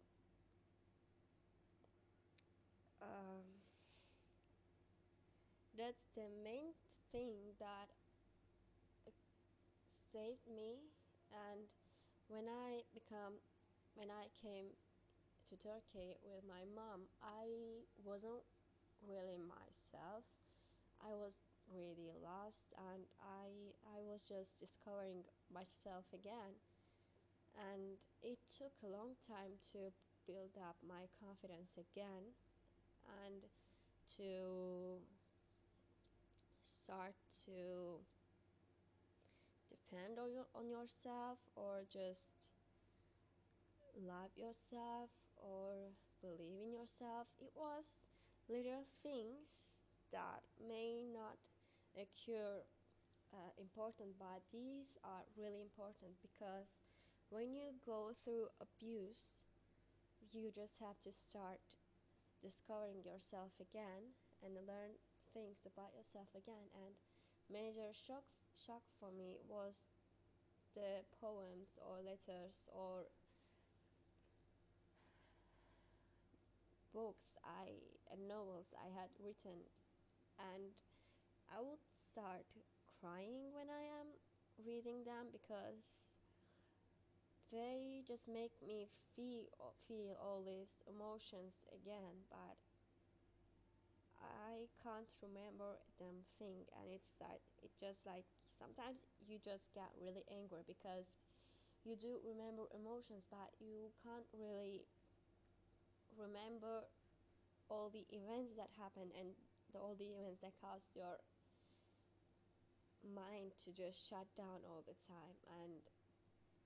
um, 3.03 3.43
that's 5.77 6.05
the 6.15 6.29
main 6.45 6.73
thing 7.13 7.33
that 7.59 7.89
saved 10.13 10.47
me. 10.49 10.81
And 11.33 11.67
when 12.29 12.47
I 12.49 12.83
become 12.95 13.41
when 13.97 14.11
I 14.11 14.29
came 14.43 14.73
to 15.51 15.57
Turkey 15.57 16.17
with 16.25 16.45
my 16.49 16.65
mom 16.75 17.09
I 17.23 17.83
wasn't 18.05 18.43
really 19.07 19.39
myself 19.39 20.25
I 21.05 21.15
was 21.15 21.37
really 21.73 22.11
lost 22.25 22.73
and 22.93 23.03
I 23.21 23.49
I 23.97 24.01
was 24.03 24.23
just 24.29 24.59
discovering 24.59 25.25
myself 25.53 26.05
again 26.13 26.55
and 27.73 27.99
it 28.23 28.39
took 28.59 28.73
a 28.85 28.89
long 28.93 29.15
time 29.27 29.59
to 29.73 29.93
build 30.27 30.55
up 30.61 30.77
my 30.87 31.09
confidence 31.21 31.79
again 31.79 32.25
and 33.25 33.43
to 34.17 35.01
start 36.63 37.15
to 37.45 38.01
depend 39.69 40.19
on, 40.19 40.33
your, 40.33 40.47
on 40.55 40.69
yourself 40.69 41.39
or 41.57 41.83
just 41.91 42.53
love 44.07 44.31
yourself 44.37 45.11
or 45.37 45.91
believe 46.23 46.61
in 46.65 46.73
yourself. 46.73 47.27
It 47.41 47.53
was 47.57 48.07
little 48.49 48.85
things 49.03 49.69
that 50.13 50.41
may 50.57 51.05
not 51.13 51.37
occur 51.97 52.65
uh, 53.33 53.53
important, 53.61 54.17
but 54.19 54.41
these 54.53 54.97
are 55.05 55.25
really 55.37 55.61
important 55.61 56.17
because 56.25 56.73
when 57.29 57.53
you 57.53 57.77
go 57.85 58.13
through 58.25 58.49
abuse, 58.61 59.45
you 60.33 60.51
just 60.51 60.81
have 60.81 60.99
to 61.05 61.13
start 61.13 61.61
discovering 62.43 63.05
yourself 63.05 63.53
again 63.61 64.17
and 64.45 64.55
learn 64.67 64.97
things 65.35 65.61
about 65.67 65.93
yourself 65.97 66.29
again. 66.33 66.73
And 66.73 66.95
major 67.53 67.93
shock 67.93 68.25
shock 68.57 68.83
for 68.99 69.11
me 69.13 69.37
was 69.49 69.81
the 70.75 71.05
poems 71.21 71.79
or 71.85 71.99
letters 72.03 72.65
or 72.73 73.07
books 76.95 77.35
I 77.45 77.98
and 78.13 78.29
novels 78.29 78.75
I 78.77 78.89
had 78.95 79.11
written. 79.23 79.65
And 80.39 80.73
I 81.51 81.61
would 81.61 81.83
start 81.91 82.47
crying 83.01 83.53
when 83.55 83.69
I 83.71 83.85
am 84.01 84.09
reading 84.65 85.05
them 85.05 85.31
because 85.33 86.07
they 87.53 88.03
just 88.07 88.29
make 88.29 88.53
me 88.67 88.89
feel 89.15 89.75
feel 89.87 90.17
all 90.21 90.43
these 90.45 90.77
emotions 90.89 91.65
again 91.75 92.25
but 92.31 92.57
I 94.21 94.67
can't 94.83 95.09
remember 95.23 95.79
them 95.99 96.27
thing. 96.39 96.67
And 96.79 96.91
it's 96.91 97.15
like 97.21 97.43
it 97.63 97.71
just 97.79 98.05
like 98.07 98.27
sometimes 98.47 99.07
you 99.27 99.39
just 99.39 99.73
get 99.75 99.91
really 100.01 100.25
angry 100.31 100.63
because 100.67 101.07
you 101.85 101.97
do 101.97 102.19
remember 102.27 102.67
emotions 102.75 103.25
but 103.31 103.51
you 103.61 103.91
can't 104.03 104.27
really 104.35 104.85
remember 106.19 106.85
all 107.69 107.91
the 107.93 108.05
events 108.11 108.55
that 108.57 108.69
happen 108.81 109.13
and 109.19 109.33
the, 109.73 109.79
all 109.79 109.97
the 109.97 110.09
events 110.09 110.41
that 110.41 110.53
caused 110.61 110.93
your 110.97 111.21
mind 113.05 113.53
to 113.65 113.71
just 113.71 113.97
shut 114.09 114.27
down 114.37 114.61
all 114.67 114.83
the 114.85 114.97
time 115.07 115.39
and 115.63 115.81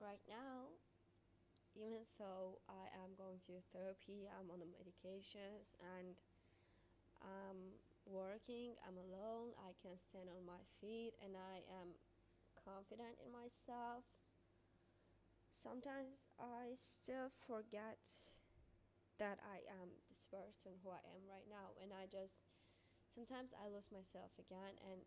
right 0.01 0.23
now 0.27 0.73
even 1.73 2.05
though 2.21 2.61
I 2.69 2.85
am 3.01 3.17
going 3.17 3.41
to 3.49 3.57
therapy, 3.73 4.29
I'm 4.29 4.49
on 4.53 4.61
the 4.61 4.69
medications 4.69 5.73
and 5.81 6.13
I'm 7.21 7.73
working, 8.05 8.77
I'm 8.85 8.97
alone, 8.97 9.57
I 9.57 9.73
can 9.81 9.97
stand 9.97 10.29
on 10.29 10.45
my 10.45 10.61
feet 10.77 11.17
and 11.25 11.33
I 11.33 11.65
am 11.81 11.97
confident 12.61 13.17
in 13.25 13.33
myself. 13.33 14.05
Sometimes 15.49 16.29
I 16.37 16.77
still 16.77 17.33
forget 17.49 17.97
that 19.19 19.39
I 19.45 19.61
am 19.81 19.89
this 20.09 20.25
person 20.29 20.73
who 20.81 20.91
I 20.93 21.03
am 21.13 21.23
right 21.29 21.47
now. 21.49 21.73
And 21.81 21.93
I 21.93 22.09
just 22.09 22.45
sometimes 23.09 23.53
I 23.57 23.69
lose 23.69 23.89
myself 23.93 24.31
again. 24.39 24.75
And 24.89 25.01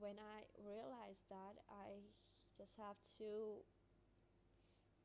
when 0.00 0.16
I 0.18 0.48
realize 0.60 1.24
that 1.28 1.60
I 1.68 2.00
just 2.56 2.76
have 2.78 2.96
to 3.18 3.60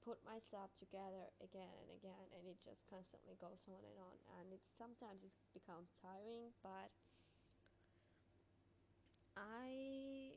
put 0.08 0.24
myself 0.24 0.72
together 0.72 1.28
again 1.44 1.68
and 1.84 1.92
again. 2.00 2.26
And 2.32 2.48
it 2.48 2.56
just 2.64 2.88
constantly 2.88 3.36
goes 3.44 3.68
on 3.68 3.84
and 3.84 4.00
on. 4.00 4.16
And 4.40 4.56
it 4.56 4.64
sometimes 4.80 5.28
it 5.28 5.36
becomes 5.52 5.92
tiring 6.00 6.56
but 6.64 6.88
I 9.36 10.32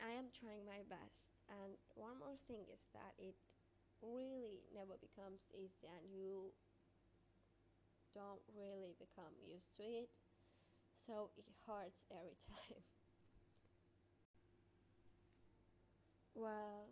I 0.00 0.10
am 0.18 0.32
trying 0.34 0.64
my 0.66 0.82
best. 0.88 1.28
And 1.48 1.76
one 1.94 2.18
more 2.18 2.34
thing 2.48 2.64
is 2.72 2.82
that 2.96 3.12
it 3.20 3.36
really 4.02 4.60
never 4.74 4.94
becomes 5.00 5.46
easy 5.54 5.86
and 5.88 6.10
you 6.12 6.52
don't 8.14 8.40
really 8.56 8.94
become 8.98 9.32
used 9.46 9.74
to 9.76 9.82
it 9.82 10.08
so 10.94 11.30
it 11.36 11.46
hurts 11.66 12.06
every 12.12 12.36
time 12.46 12.82
well 16.34 16.88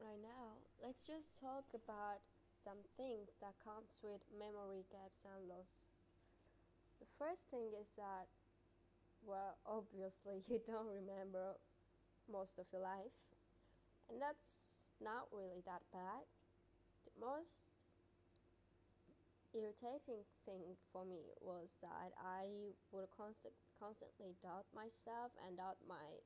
right 0.00 0.20
now, 0.22 0.58
let's 0.82 1.06
just 1.06 1.40
talk 1.40 1.64
about 1.74 2.20
some 2.64 2.78
things 2.96 3.30
that 3.40 3.54
comes 3.64 3.98
with 4.02 4.22
memory 4.38 4.84
gaps 4.92 5.22
and 5.26 5.48
loss. 5.48 5.90
The 7.00 7.06
first 7.18 7.48
thing 7.48 7.72
is 7.80 7.88
that, 7.96 8.26
well, 9.26 9.56
obviously 9.66 10.42
you 10.48 10.60
don't 10.66 10.88
remember 10.88 11.56
most 12.30 12.58
of 12.58 12.66
your 12.72 12.82
life, 12.82 13.12
and 14.10 14.20
that's 14.20 14.90
not 15.00 15.28
really 15.32 15.62
that 15.66 15.82
bad. 15.92 16.24
The 17.06 17.20
most 17.20 17.70
irritating 19.54 20.22
thing 20.44 20.76
for 20.92 21.04
me 21.04 21.32
was 21.40 21.76
that 21.82 22.12
I 22.22 22.74
would 22.92 23.10
constant, 23.16 23.54
constantly 23.80 24.36
doubt 24.42 24.66
myself 24.74 25.32
and 25.44 25.56
doubt 25.56 25.78
my 25.88 26.20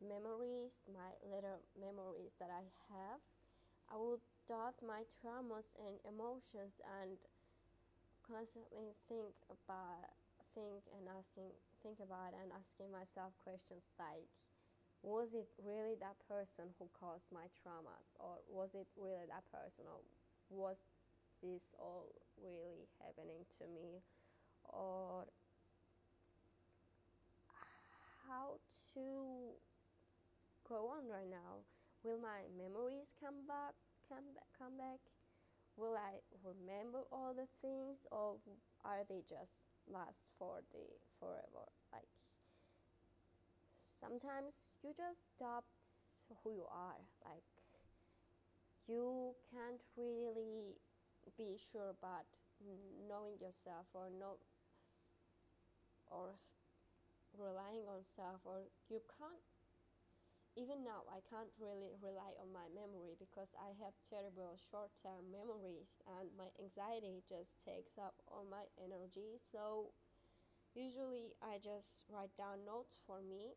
memories, 0.00 0.78
my 0.86 1.10
little 1.26 1.60
memories 1.78 2.34
that 2.38 2.50
I 2.50 2.62
have. 2.94 3.20
I 3.90 3.96
would 3.98 4.20
doubt 4.48 4.76
my 4.82 5.02
traumas 5.20 5.76
and 5.80 5.98
emotions 6.08 6.80
and 7.00 7.18
constantly 8.26 8.90
think 9.08 9.34
about 9.50 10.10
think 10.54 10.82
and 10.94 11.06
asking 11.18 11.50
think 11.82 11.98
about 12.00 12.32
and 12.34 12.50
asking 12.54 12.90
myself 12.90 13.32
questions 13.44 13.84
like 13.98 14.26
was 15.04 15.34
it 15.34 15.48
really 15.60 15.94
that 16.00 16.16
person 16.28 16.72
who 16.78 16.88
caused 16.98 17.28
my 17.32 17.44
traumas 17.52 18.16
or 18.18 18.40
was 18.48 18.74
it 18.74 18.88
really 18.96 19.28
that 19.28 19.44
person 19.52 19.84
or 19.84 20.00
was 20.48 20.82
this 21.42 21.74
all 21.78 22.08
really 22.42 22.88
happening 23.04 23.44
to 23.58 23.68
me 23.68 24.00
or 24.64 25.26
how 28.26 28.56
to 28.94 29.52
go 30.68 30.88
on 30.96 31.08
right 31.08 31.28
now? 31.30 31.60
Will 32.02 32.18
my 32.18 32.48
memories 32.56 33.12
come 33.20 33.46
back? 33.46 33.74
Come 34.08 34.24
back? 34.34 34.48
Come 34.58 34.76
back? 34.78 35.00
Will 35.76 35.96
I 35.96 36.20
remember 36.44 37.04
all 37.10 37.34
the 37.34 37.48
things, 37.60 38.06
or 38.12 38.36
are 38.84 39.02
they 39.08 39.22
just 39.28 39.64
last 39.90 40.30
for 40.38 40.60
the 40.72 40.86
forever? 41.18 41.66
Sometimes 44.04 44.60
you 44.84 44.92
just 44.92 45.16
stop 45.32 45.64
who 46.44 46.52
you 46.52 46.68
are. 46.68 47.00
Like 47.24 47.48
you 48.84 49.32
can't 49.48 49.80
really 49.96 50.76
be 51.40 51.56
sure 51.56 51.88
about 51.88 52.28
knowing 53.08 53.40
yourself 53.40 53.88
or 53.96 54.12
no 54.12 54.36
or 56.12 56.36
relying 57.40 57.88
on 57.88 58.04
self 58.04 58.44
or 58.44 58.68
you 58.92 59.00
can't 59.16 59.40
even 60.60 60.84
now 60.84 61.08
I 61.08 61.24
can't 61.32 61.50
really 61.56 61.96
rely 62.04 62.36
on 62.44 62.52
my 62.52 62.68
memory 62.76 63.16
because 63.16 63.56
I 63.56 63.72
have 63.80 63.96
terrible 64.04 64.52
short-term 64.68 65.32
memories 65.32 65.96
and 66.20 66.28
my 66.36 66.52
anxiety 66.60 67.24
just 67.24 67.56
takes 67.64 67.96
up 67.96 68.14
all 68.28 68.44
my 68.46 68.68
energy. 68.76 69.40
So 69.40 69.96
usually 70.76 71.34
I 71.42 71.58
just 71.58 72.04
write 72.12 72.36
down 72.36 72.62
notes 72.68 73.02
for 73.06 73.18
me 73.18 73.56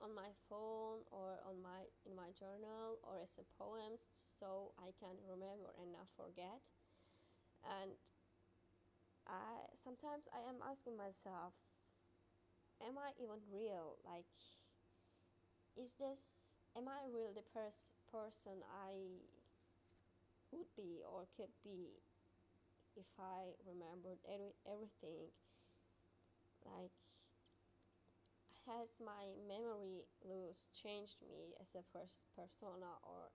on 0.00 0.14
my 0.14 0.30
phone 0.48 1.02
or 1.10 1.40
on 1.48 1.60
my 1.62 1.88
in 2.06 2.14
my 2.16 2.30
journal 2.38 2.98
or 3.02 3.18
as 3.22 3.38
a 3.38 3.46
poems 3.58 4.08
so 4.40 4.72
I 4.78 4.92
can 5.00 5.16
remember 5.28 5.72
and 5.80 5.92
not 5.92 6.08
forget. 6.16 6.60
And 7.64 7.90
I 9.28 9.66
sometimes 9.74 10.28
I 10.34 10.40
am 10.48 10.56
asking 10.68 10.96
myself, 10.96 11.52
am 12.80 12.96
I 12.98 13.12
even 13.20 13.40
real? 13.52 13.96
Like 14.04 14.26
is 15.76 15.92
this 16.00 16.48
am 16.76 16.88
I 16.88 17.06
really 17.12 17.32
the 17.34 17.44
pers- 17.52 17.86
person 18.10 18.64
I 18.66 19.20
would 20.50 20.66
be 20.76 21.02
or 21.06 21.26
could 21.36 21.52
be 21.62 22.02
if 22.96 23.06
I 23.18 23.54
remembered 23.66 24.18
every, 24.26 24.54
everything? 24.66 25.30
like 26.64 26.90
has 28.66 28.92
my 29.00 29.32
memory 29.48 30.04
loss 30.24 30.68
changed 30.74 31.22
me 31.22 31.54
as 31.60 31.74
a 31.74 31.82
first 31.92 32.22
persona 32.36 32.90
or 33.02 33.30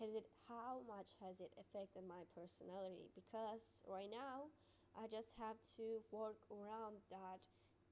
has 0.00 0.14
it 0.14 0.26
how 0.48 0.82
much 0.88 1.14
has 1.22 1.40
it 1.40 1.52
affected 1.58 2.02
my 2.06 2.22
personality? 2.34 3.08
Because 3.14 3.62
right 3.86 4.10
now 4.10 4.50
i 4.96 5.06
just 5.10 5.34
have 5.38 5.58
to 5.76 5.98
work 6.12 6.38
around 6.50 6.98
that 7.10 7.40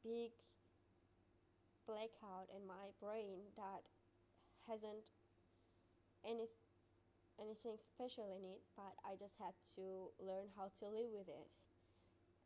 big 0.05 0.31
blackout 1.87 2.49
in 2.55 2.67
my 2.67 2.91
brain 3.01 3.43
that 3.57 3.83
hasn't 4.69 5.11
any 6.25 6.47
anything 7.41 7.77
special 7.79 8.31
in 8.39 8.45
it 8.45 8.63
but 8.77 8.95
i 9.05 9.15
just 9.19 9.35
had 9.39 9.55
to 9.75 10.11
learn 10.21 10.47
how 10.57 10.69
to 10.79 10.87
live 10.87 11.11
with 11.13 11.29
it 11.29 11.55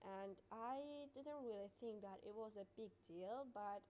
and 0.07 0.39
i 0.55 0.79
didn't 1.15 1.43
really 1.43 1.71
think 1.81 2.01
that 2.01 2.19
it 2.23 2.35
was 2.35 2.55
a 2.57 2.67
big 2.79 2.91
deal 3.09 3.47
but 3.53 3.83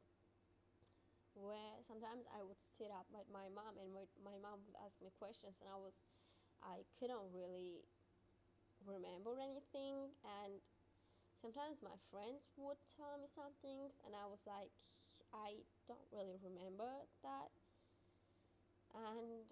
where 1.37 1.77
sometimes 1.85 2.25
I 2.33 2.41
would 2.41 2.57
sit 2.57 2.89
up 2.89 3.05
with 3.13 3.29
my 3.29 3.53
mom 3.53 3.77
and 3.77 3.93
my 4.25 4.37
mom 4.41 4.65
would 4.65 4.79
ask 4.81 4.97
me 5.05 5.13
questions 5.21 5.61
and 5.61 5.69
I 5.69 5.77
was 5.77 6.01
I 6.65 6.89
couldn't 6.97 7.29
really 7.37 7.85
remember 8.89 9.37
anything. 9.37 10.17
And 10.25 10.65
sometimes 11.37 11.85
my 11.85 11.97
friends 12.09 12.49
would 12.57 12.81
tell 12.89 13.21
me 13.21 13.29
some 13.29 13.53
things 13.61 14.01
and 14.09 14.17
I 14.17 14.25
was 14.25 14.41
like 14.49 14.73
I 15.37 15.61
don't 15.85 16.09
really 16.09 16.41
remember 16.41 16.89
that. 17.21 17.53
And 18.97 19.45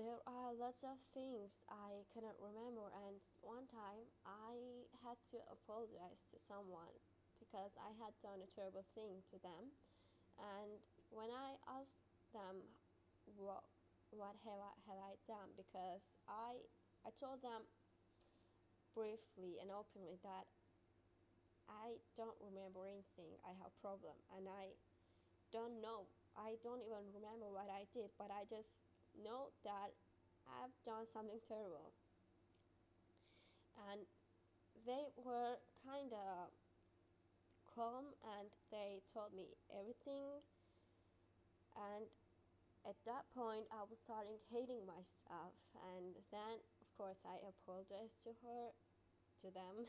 there 0.00 0.24
are 0.24 0.56
lots 0.56 0.80
of 0.80 0.96
things 1.12 1.60
I 1.68 2.08
cannot 2.08 2.40
remember 2.40 2.88
and 3.04 3.20
one 3.44 3.68
time 3.68 4.08
I 4.24 4.56
had 5.04 5.20
to 5.36 5.38
apologize 5.52 6.24
to 6.32 6.40
someone 6.40 6.88
because 7.36 7.76
I 7.76 7.92
had 8.00 8.16
done 8.24 8.40
a 8.40 8.48
terrible 8.48 8.88
thing 8.96 9.20
to 9.28 9.36
them 9.44 9.68
and 10.40 10.80
when 11.12 11.28
I 11.28 11.60
asked 11.68 12.00
them 12.32 12.64
what 13.36 13.60
what 14.08 14.34
have 14.48 14.60
I, 14.64 14.72
have 14.88 15.00
I 15.04 15.12
done 15.28 15.52
because 15.54 16.08
I 16.24 16.56
I 17.04 17.12
told 17.12 17.44
them 17.44 17.68
briefly 18.96 19.60
and 19.60 19.68
openly 19.68 20.16
that 20.24 20.48
I 21.70 22.00
don't 22.18 22.36
remember 22.42 22.82
anything. 22.84 23.38
I 23.46 23.54
have 23.62 23.70
problem 23.78 24.16
and 24.34 24.50
I 24.50 24.74
don't 25.54 25.78
know. 25.80 26.10
I 26.34 26.58
don't 26.62 26.82
even 26.82 27.10
remember 27.14 27.50
what 27.50 27.70
I 27.70 27.86
did, 27.94 28.10
but 28.18 28.30
I 28.30 28.46
just 28.50 28.82
know 29.16 29.50
that 29.64 29.94
I've 30.46 30.74
done 30.84 31.06
something 31.06 31.40
terrible. 31.46 31.92
And 33.90 34.04
they 34.86 35.12
were 35.16 35.56
kind 35.84 36.12
of 36.12 36.50
calm 37.70 38.12
and 38.38 38.50
they 38.70 39.00
told 39.08 39.32
me 39.32 39.56
everything. 39.70 40.42
And 41.78 42.04
at 42.84 42.98
that 43.06 43.24
point 43.32 43.70
I 43.70 43.86
was 43.88 44.00
starting 44.00 44.40
hating 44.50 44.84
myself. 44.84 45.54
And 45.94 46.18
then 46.34 46.60
of 46.82 46.88
course 46.98 47.22
I 47.24 47.38
apologized 47.46 48.20
to 48.26 48.32
her 48.44 48.74
to 49.44 49.48
them. 49.54 49.86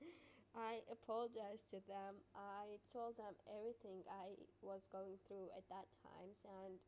I 0.56 0.82
apologized 0.90 1.70
to 1.70 1.78
them. 1.86 2.18
I 2.34 2.82
told 2.90 3.14
them 3.14 3.38
everything 3.46 4.02
I 4.10 4.34
was 4.62 4.90
going 4.90 5.14
through 5.28 5.54
at 5.54 5.62
that 5.70 5.86
times. 6.02 6.42
And 6.42 6.82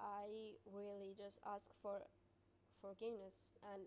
I 0.00 0.56
really 0.72 1.14
just 1.16 1.38
asked 1.46 1.74
for 1.82 2.02
forgiveness 2.80 3.52
and 3.74 3.82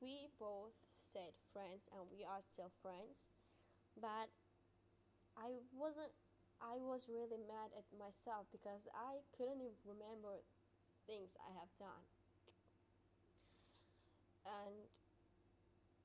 we 0.00 0.28
both 0.38 0.74
stayed 0.90 1.36
friends 1.52 1.88
and 1.92 2.02
we 2.12 2.24
are 2.24 2.42
still 2.42 2.70
friends 2.82 3.28
but 4.00 4.28
I 5.36 5.60
wasn't 5.76 6.12
I 6.62 6.78
was 6.80 7.10
really 7.10 7.36
mad 7.36 7.72
at 7.76 7.84
myself 7.98 8.46
because 8.52 8.86
I 8.94 9.20
couldn't 9.36 9.60
even 9.60 9.76
remember 9.84 10.40
things 11.06 11.34
I 11.42 11.52
have 11.58 11.68
done. 11.78 12.04
And 14.46 14.74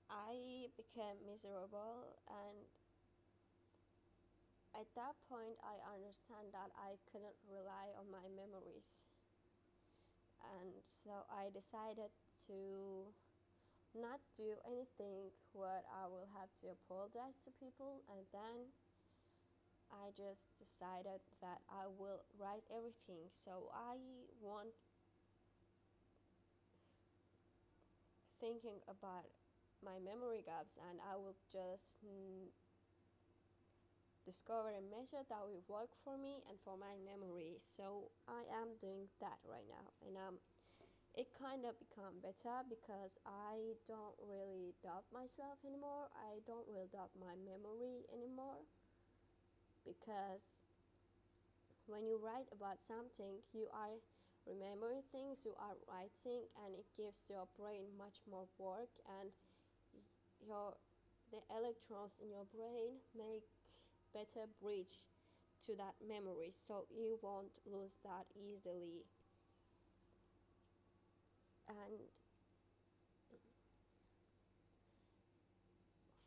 I 0.10 0.68
became 0.76 1.16
miserable 1.26 2.18
and 2.28 2.58
at 4.74 4.88
that 4.96 5.16
point 5.28 5.58
I 5.64 5.76
understand 5.92 6.54
that 6.54 6.72
I 6.80 6.96
couldn't 7.12 7.36
rely 7.52 7.92
on 8.00 8.08
my 8.12 8.24
memories. 8.32 9.08
And 10.56 10.72
so 10.88 11.12
I 11.30 11.50
decided 11.52 12.12
to 12.48 13.12
not 13.96 14.20
do 14.36 14.54
anything 14.68 15.34
what 15.54 15.84
I 15.90 16.08
will 16.08 16.28
have 16.38 16.52
to 16.62 16.76
apologize 16.76 17.36
to 17.46 17.52
people 17.60 18.04
and 18.12 18.22
then 18.32 18.70
I 19.92 20.12
just 20.16 20.46
decided 20.60 21.24
that 21.42 21.64
I 21.72 21.88
will 21.88 22.24
write 22.38 22.64
everything. 22.76 23.32
So 23.32 23.72
I 23.72 23.96
want 24.42 24.76
thinking 28.40 28.84
about 28.90 29.26
my 29.84 29.98
memory 30.04 30.44
gaps 30.46 30.76
and 30.90 31.00
I 31.02 31.16
will 31.16 31.38
just 31.52 31.98
discover 34.28 34.70
a 34.76 34.84
method 34.92 35.24
that 35.32 35.42
will 35.48 35.64
work 35.72 35.90
for 36.04 36.20
me 36.20 36.44
and 36.52 36.60
for 36.68 36.76
my 36.78 37.00
memory. 37.00 37.56
So 37.60 38.12
I 38.28 38.44
am 38.62 38.76
doing 38.84 39.08
that 39.24 39.40
right 39.48 39.66
now 39.72 39.88
and 40.06 40.18
um 40.20 40.38
it 41.16 41.28
kind 41.36 41.66
of 41.66 41.76
become 41.80 42.22
better 42.24 42.64
because 42.70 43.18
I 43.26 43.76
don't 43.88 44.18
really 44.22 44.76
doubt 44.84 45.06
myself 45.14 45.60
anymore. 45.66 46.08
I 46.16 46.40
don't 46.48 46.68
really 46.70 46.88
doubt 46.94 47.12
my 47.20 47.36
memory 47.44 48.06
anymore 48.14 48.64
because 49.86 50.44
when 51.88 52.06
you 52.06 52.20
write 52.22 52.48
about 52.54 52.80
something 52.80 53.42
you 53.52 53.68
are 53.74 53.98
remembering 54.46 55.02
things 55.12 55.44
you 55.44 55.56
are 55.60 55.76
writing 55.90 56.46
and 56.64 56.76
it 56.76 56.86
gives 56.96 57.24
your 57.30 57.48
brain 57.58 57.90
much 57.98 58.22
more 58.30 58.48
work 58.60 58.90
and 59.20 59.32
your 60.46 60.74
the 61.32 61.42
electrons 61.54 62.16
in 62.24 62.30
your 62.32 62.46
brain 62.56 62.98
make 63.16 63.44
better 64.18 64.48
bridge 64.62 65.06
to 65.66 65.76
that 65.76 65.94
memory 66.02 66.50
so 66.52 66.86
you 66.90 67.20
won't 67.22 67.54
lose 67.66 67.96
that 68.04 68.26
easily 68.36 69.06
and 71.70 72.00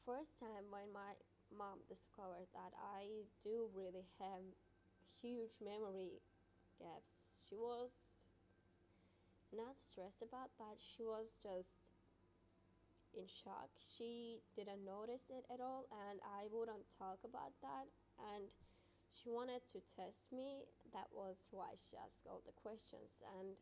first 0.07 0.39
time 0.39 0.67
when 0.71 0.91
my 0.93 1.15
mom 1.57 1.79
discovered 1.89 2.47
that 2.55 2.73
I 2.79 3.27
do 3.43 3.69
really 3.75 4.07
have 4.19 4.43
huge 5.23 5.59
memory 5.63 6.21
gaps. 6.81 7.13
She 7.49 7.57
was 7.57 8.13
not 9.53 9.79
stressed 9.79 10.23
about, 10.23 10.51
but 10.59 10.79
she 10.79 11.05
was 11.05 11.37
just 11.43 11.79
in 13.17 13.27
shock. 13.27 13.71
She 13.79 14.43
didn't 14.57 14.85
notice 14.85 15.25
it 15.31 15.45
at 15.53 15.61
all, 15.61 15.87
and 16.11 16.21
I 16.25 16.47
wouldn't 16.53 16.87
talk 16.99 17.21
about 17.25 17.53
that. 17.63 17.87
And 18.35 18.49
she 19.11 19.31
wanted 19.31 19.63
to 19.73 19.81
test 19.83 20.33
me. 20.33 20.67
That 20.93 21.09
was 21.13 21.49
why 21.51 21.75
she 21.75 21.97
asked 21.99 22.27
all 22.27 22.43
the 22.47 22.57
questions. 22.57 23.19
And 23.39 23.57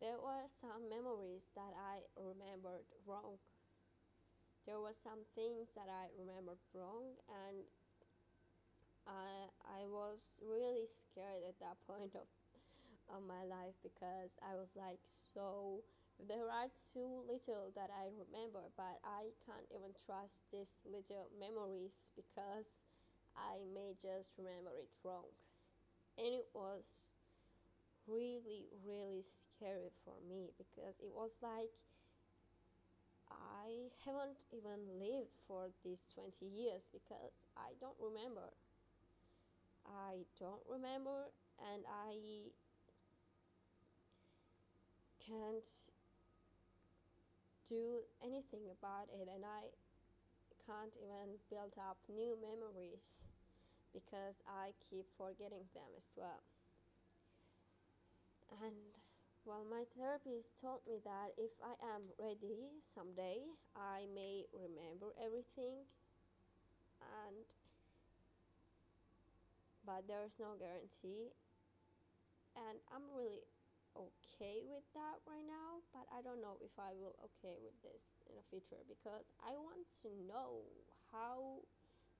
there 0.00 0.18
were 0.18 0.46
some 0.46 0.88
memories 0.88 1.50
that 1.56 1.74
I 1.74 2.04
remembered 2.16 2.86
wrong 3.06 3.38
there 4.66 4.80
was 4.80 4.96
some 4.96 5.20
things 5.34 5.68
that 5.76 5.88
I 5.88 6.08
remembered 6.18 6.58
wrong 6.74 7.16
and 7.28 7.64
I, 9.06 9.48
I 9.80 9.86
was 9.86 10.36
really 10.40 10.86
scared 10.86 11.44
at 11.48 11.58
that 11.60 11.76
point 11.88 12.14
of, 12.16 12.28
of 13.14 13.22
my 13.26 13.44
life 13.44 13.76
because 13.82 14.32
I 14.40 14.56
was 14.56 14.72
like 14.76 15.00
so 15.04 15.82
there 16.28 16.48
are 16.50 16.68
too 16.92 17.22
little 17.28 17.70
that 17.76 17.90
I 17.90 18.06
remember 18.10 18.62
but 18.76 18.98
I 19.04 19.30
can't 19.46 19.66
even 19.70 19.92
trust 19.94 20.42
these 20.50 20.70
little 20.86 21.30
memories 21.38 22.10
because 22.16 22.68
I 23.36 23.62
may 23.74 23.94
just 24.02 24.38
remember 24.38 24.70
it 24.78 24.90
wrong 25.04 25.28
and 26.18 26.28
it 26.34 26.46
was 26.54 27.10
really 28.06 28.68
really 28.86 29.22
scary 29.22 29.90
for 30.04 30.14
me 30.28 30.50
because 30.58 30.96
it 31.00 31.12
was 31.14 31.36
like 31.42 31.72
I 33.30 33.90
haven't 34.06 34.38
even 34.50 34.98
lived 34.98 35.36
for 35.46 35.68
these 35.84 36.08
20 36.14 36.46
years 36.46 36.88
because 36.90 37.32
I 37.54 37.74
don't 37.78 37.96
remember. 38.00 38.48
I 39.86 40.26
don't 40.38 40.62
remember 40.68 41.30
and 41.72 41.84
I 41.88 42.50
can't 45.26 45.66
do 47.68 48.02
anything 48.22 48.70
about 48.70 49.08
it 49.12 49.28
and 49.28 49.44
I 49.44 49.70
can't 50.66 50.96
even 50.96 51.38
build 51.50 51.74
up 51.78 51.98
new 52.08 52.36
memories 52.40 53.22
because 53.94 54.42
I 54.48 54.72
keep 54.90 55.06
forgetting 55.18 55.66
them 55.74 55.90
as 55.96 56.10
well. 56.16 56.42
And 58.62 58.96
well, 59.44 59.64
my 59.68 59.84
therapist 59.96 60.58
told 60.58 60.80
me 60.86 60.98
that 61.04 61.34
if 61.36 61.50
I 61.62 61.74
am 61.94 62.02
ready 62.18 62.70
someday, 62.80 63.42
I 63.76 64.06
may 64.14 64.46
remember 64.54 65.12
everything. 65.22 65.84
And 67.00 67.44
but 69.86 70.06
there's 70.08 70.38
no 70.40 70.56
guarantee 70.58 71.30
and 72.56 72.78
I'm 72.92 73.04
really 73.14 73.42
okay 73.96 74.58
with 74.66 74.86
that 74.94 75.22
right 75.26 75.46
now 75.46 75.78
but 75.94 76.06
I 76.10 76.20
don't 76.22 76.42
know 76.42 76.58
if 76.60 76.74
I 76.78 76.92
will 76.94 77.14
okay 77.30 77.56
with 77.62 77.76
this 77.86 78.14
in 78.26 78.34
the 78.34 78.46
future 78.50 78.82
because 78.90 79.26
I 79.42 79.54
want 79.54 79.86
to 80.02 80.10
know 80.26 80.66
how 81.14 81.62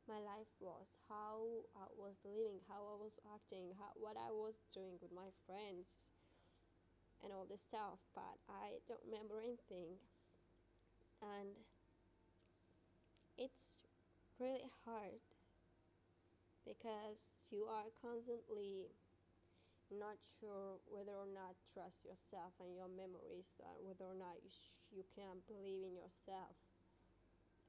my 0.06 0.20
life 0.22 0.50
was 0.60 1.02
how 1.10 1.42
I 1.74 1.90
was 1.98 2.22
living 2.22 2.62
how 2.70 2.82
I 2.94 2.96
was 3.00 3.16
acting 3.34 3.74
how, 3.78 3.90
what 3.98 4.14
I 4.14 4.30
was 4.30 4.54
doing 4.70 5.00
with 5.02 5.10
my 5.10 5.32
friends 5.48 6.14
and 7.24 7.32
all 7.32 7.46
this 7.48 7.62
stuff 7.62 7.98
but 8.14 8.36
I 8.48 8.76
don't 8.86 9.00
remember 9.08 9.40
anything. 9.40 9.96
And 11.22 11.56
it's 13.38 13.78
really 14.38 14.68
hard 14.84 15.24
because 16.66 17.40
you 17.50 17.64
are 17.64 17.88
constantly 18.02 18.92
not 19.90 20.18
sure 20.20 20.80
whether 20.86 21.12
or 21.12 21.26
not 21.28 21.56
trust 21.72 22.04
yourself 22.04 22.52
and 22.60 22.74
your 22.76 22.88
memories 22.88 23.54
and 23.60 23.76
whether 23.84 24.04
or 24.04 24.14
not 24.16 24.36
you, 24.42 24.50
you 24.92 25.04
can 25.14 25.40
believe 25.48 25.82
in 25.84 25.94
yourself 25.96 26.56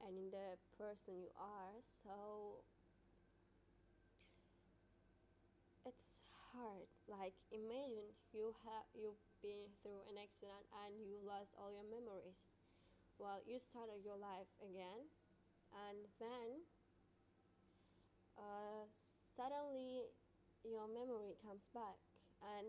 and 0.00 0.16
in 0.16 0.30
the 0.30 0.56
person 0.78 1.14
you 1.20 1.28
are. 1.36 1.76
So 1.82 2.62
it's 5.86 6.22
hard. 6.52 6.84
Like 7.08 7.32
imagine 7.50 8.12
you 8.32 8.52
have 8.64 8.84
you've 8.92 9.24
been 9.40 9.64
through 9.80 10.04
an 10.10 10.16
accident 10.20 10.66
and 10.84 10.92
you 11.00 11.16
lost 11.24 11.54
all 11.56 11.72
your 11.72 11.86
memories 11.88 12.48
well 13.18 13.40
you 13.46 13.58
started 13.60 14.02
your 14.04 14.18
life 14.18 14.50
again. 14.62 15.08
And 15.74 15.98
then 16.20 16.64
uh, 18.38 18.84
suddenly 19.36 20.08
your 20.70 20.88
memory 20.90 21.38
comes 21.42 21.70
back 21.72 21.98
and 22.42 22.68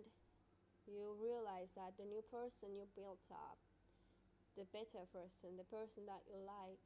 you 0.87 1.17
realize 1.19 1.73
that 1.75 1.97
the 1.99 2.07
new 2.07 2.23
person 2.31 2.71
you 2.75 2.87
built 2.95 3.23
up 3.31 3.57
the 4.55 4.65
better 4.71 5.03
person 5.11 5.57
the 5.57 5.67
person 5.69 6.05
that 6.07 6.23
you 6.29 6.39
like 6.41 6.81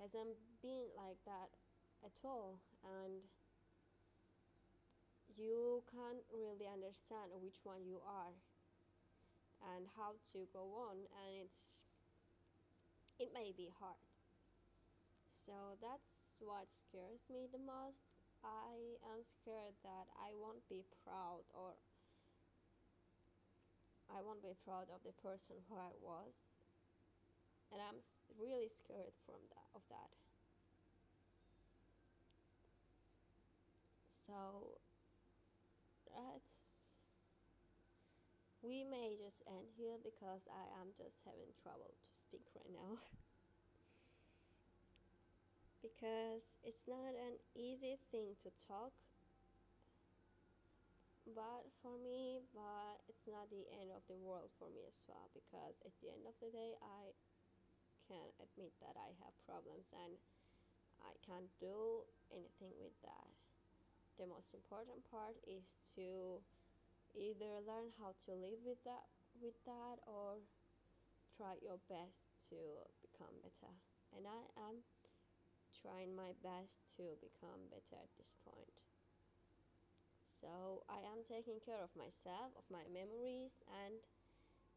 hasn't 0.00 0.34
been 0.62 0.88
like 0.96 1.18
that 1.26 1.50
at 2.04 2.16
all 2.24 2.58
and 2.82 3.22
you 5.36 5.82
can't 5.90 6.24
really 6.32 6.68
understand 6.68 7.30
which 7.40 7.60
one 7.62 7.84
you 7.86 8.00
are 8.04 8.34
and 9.74 9.86
how 9.96 10.12
to 10.32 10.44
go 10.52 10.90
on 10.90 10.96
and 11.22 11.46
it's 11.46 11.82
it 13.18 13.30
may 13.34 13.52
be 13.56 13.70
hard. 13.78 14.02
So 15.30 15.78
that's 15.80 16.34
what 16.40 16.66
scares 16.74 17.22
me 17.30 17.46
the 17.52 17.62
most 17.62 18.02
i 18.44 18.98
am 19.14 19.22
scared 19.22 19.74
that 19.82 20.06
i 20.18 20.30
won't 20.34 20.62
be 20.68 20.82
proud 21.04 21.42
or 21.54 21.74
i 24.10 24.20
won't 24.20 24.42
be 24.42 24.54
proud 24.64 24.86
of 24.94 25.00
the 25.04 25.14
person 25.22 25.56
who 25.68 25.76
i 25.76 25.92
was 26.02 26.46
and 27.72 27.80
i'm 27.80 27.98
really 28.38 28.68
scared 28.68 29.14
from 29.24 29.40
that 29.50 29.68
of 29.74 29.82
that 29.88 30.10
so 34.26 34.78
that's 36.12 36.72
we 38.62 38.86
may 38.86 39.18
just 39.18 39.42
end 39.50 39.66
here 39.76 39.98
because 40.02 40.46
I 40.46 40.62
am 40.78 40.94
just 40.96 41.26
having 41.26 41.50
trouble 41.58 41.90
to 41.90 42.14
speak 42.14 42.46
right 42.54 42.70
now. 42.70 42.94
because 45.82 46.46
it's 46.64 46.86
not 46.88 47.12
an 47.12 47.36
easy 47.58 47.98
thing 48.10 48.32
to 48.42 48.48
talk 48.66 48.94
but 51.34 51.66
for 51.82 51.94
me 52.02 52.42
but 52.54 52.98
it's 53.06 53.26
not 53.30 53.46
the 53.50 53.66
end 53.78 53.90
of 53.94 54.02
the 54.10 54.18
world 54.18 54.50
for 54.58 54.70
me 54.74 54.82
as 54.86 54.98
well 55.06 55.30
because 55.34 55.82
at 55.86 55.94
the 56.02 56.10
end 56.10 56.26
of 56.26 56.34
the 56.42 56.50
day 56.50 56.74
I 56.82 57.14
can 58.10 58.26
admit 58.42 58.74
that 58.82 58.94
I 58.98 59.10
have 59.22 59.34
problems 59.46 59.90
and 59.94 60.18
I 61.02 61.12
can't 61.26 61.50
do 61.58 62.06
anything 62.30 62.74
with 62.78 62.94
that. 63.02 63.30
The 64.18 64.26
most 64.26 64.54
important 64.54 65.02
part 65.10 65.34
is 65.46 65.80
to 65.98 66.38
either 67.14 67.60
learn 67.66 67.92
how 68.00 68.14
to 68.26 68.30
live 68.32 68.60
with 68.64 68.80
that 68.84 69.04
with 69.40 69.56
that 69.66 69.98
or 70.06 70.40
try 71.36 71.56
your 71.60 71.80
best 71.88 72.28
to 72.48 72.56
become 73.04 73.32
better 73.42 73.72
and 74.16 74.24
i 74.28 74.42
am 74.68 74.80
trying 75.80 76.14
my 76.16 76.32
best 76.42 76.80
to 76.96 77.16
become 77.20 77.68
better 77.70 77.96
at 78.02 78.10
this 78.18 78.34
point. 78.44 78.82
So 80.24 80.82
i 80.88 80.98
am 80.98 81.22
taking 81.24 81.60
care 81.60 81.80
of 81.82 81.94
myself 81.94 82.50
of 82.58 82.64
my 82.70 82.82
memories 82.92 83.62
and 83.84 83.94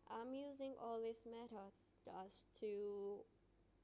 i'm 0.09 0.33
using 0.33 0.75
all 0.79 0.99
these 1.01 1.25
methods 1.25 1.95
just 2.05 2.47
to 2.59 3.23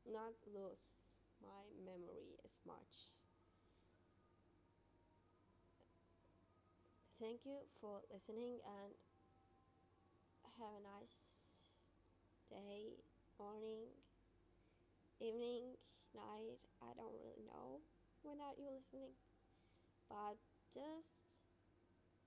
not 0.06 0.34
lose 0.48 0.96
my 1.42 1.64
memory 1.86 2.38
as 2.46 2.60
much. 2.66 3.10
Thank 7.20 7.46
you 7.46 7.60
for 7.80 8.02
listening 8.12 8.60
and 8.66 8.94
have 10.60 10.74
a 10.78 10.82
nice 11.00 11.74
day, 12.50 12.94
morning, 13.40 13.88
evening, 15.22 15.78
night. 16.16 16.62
I 16.82 16.94
don't 16.96 17.16
really 17.18 17.44
know 17.48 17.82
when 18.24 18.38
are 18.42 18.54
you 18.58 18.70
listening, 18.70 19.14
but 20.10 20.38
just 20.70 21.42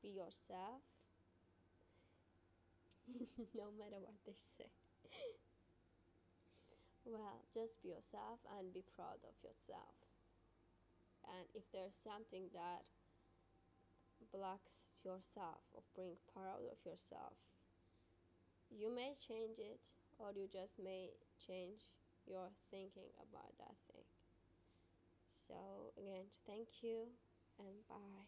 be 0.03 0.09
yourself, 0.11 0.83
no 3.55 3.71
matter 3.79 4.01
what 4.03 4.19
they 4.27 4.35
say. 4.35 4.71
well, 7.05 7.45
just 7.53 7.83
be 7.83 7.89
yourself 7.91 8.41
and 8.59 8.73
be 8.73 8.83
proud 8.97 9.23
of 9.23 9.37
yourself. 9.43 9.95
And 11.25 11.47
if 11.55 11.65
there's 11.73 11.97
something 12.05 12.51
that 12.53 12.85
blocks 14.33 15.01
yourself 15.05 15.63
or 15.73 15.83
bring 15.95 16.17
proud 16.33 16.65
of 16.71 16.79
yourself, 16.85 17.39
you 18.71 18.95
may 18.95 19.15
change 19.17 19.59
it 19.59 19.93
or 20.19 20.33
you 20.35 20.49
just 20.53 20.79
may 20.83 21.11
change 21.39 21.91
your 22.27 22.49
thinking 22.71 23.11
about 23.19 23.53
that 23.59 23.77
thing. 23.93 24.05
So, 25.29 25.93
again, 25.99 26.27
thank 26.47 26.69
you 26.83 27.07
and 27.59 27.87
bye. 27.89 28.25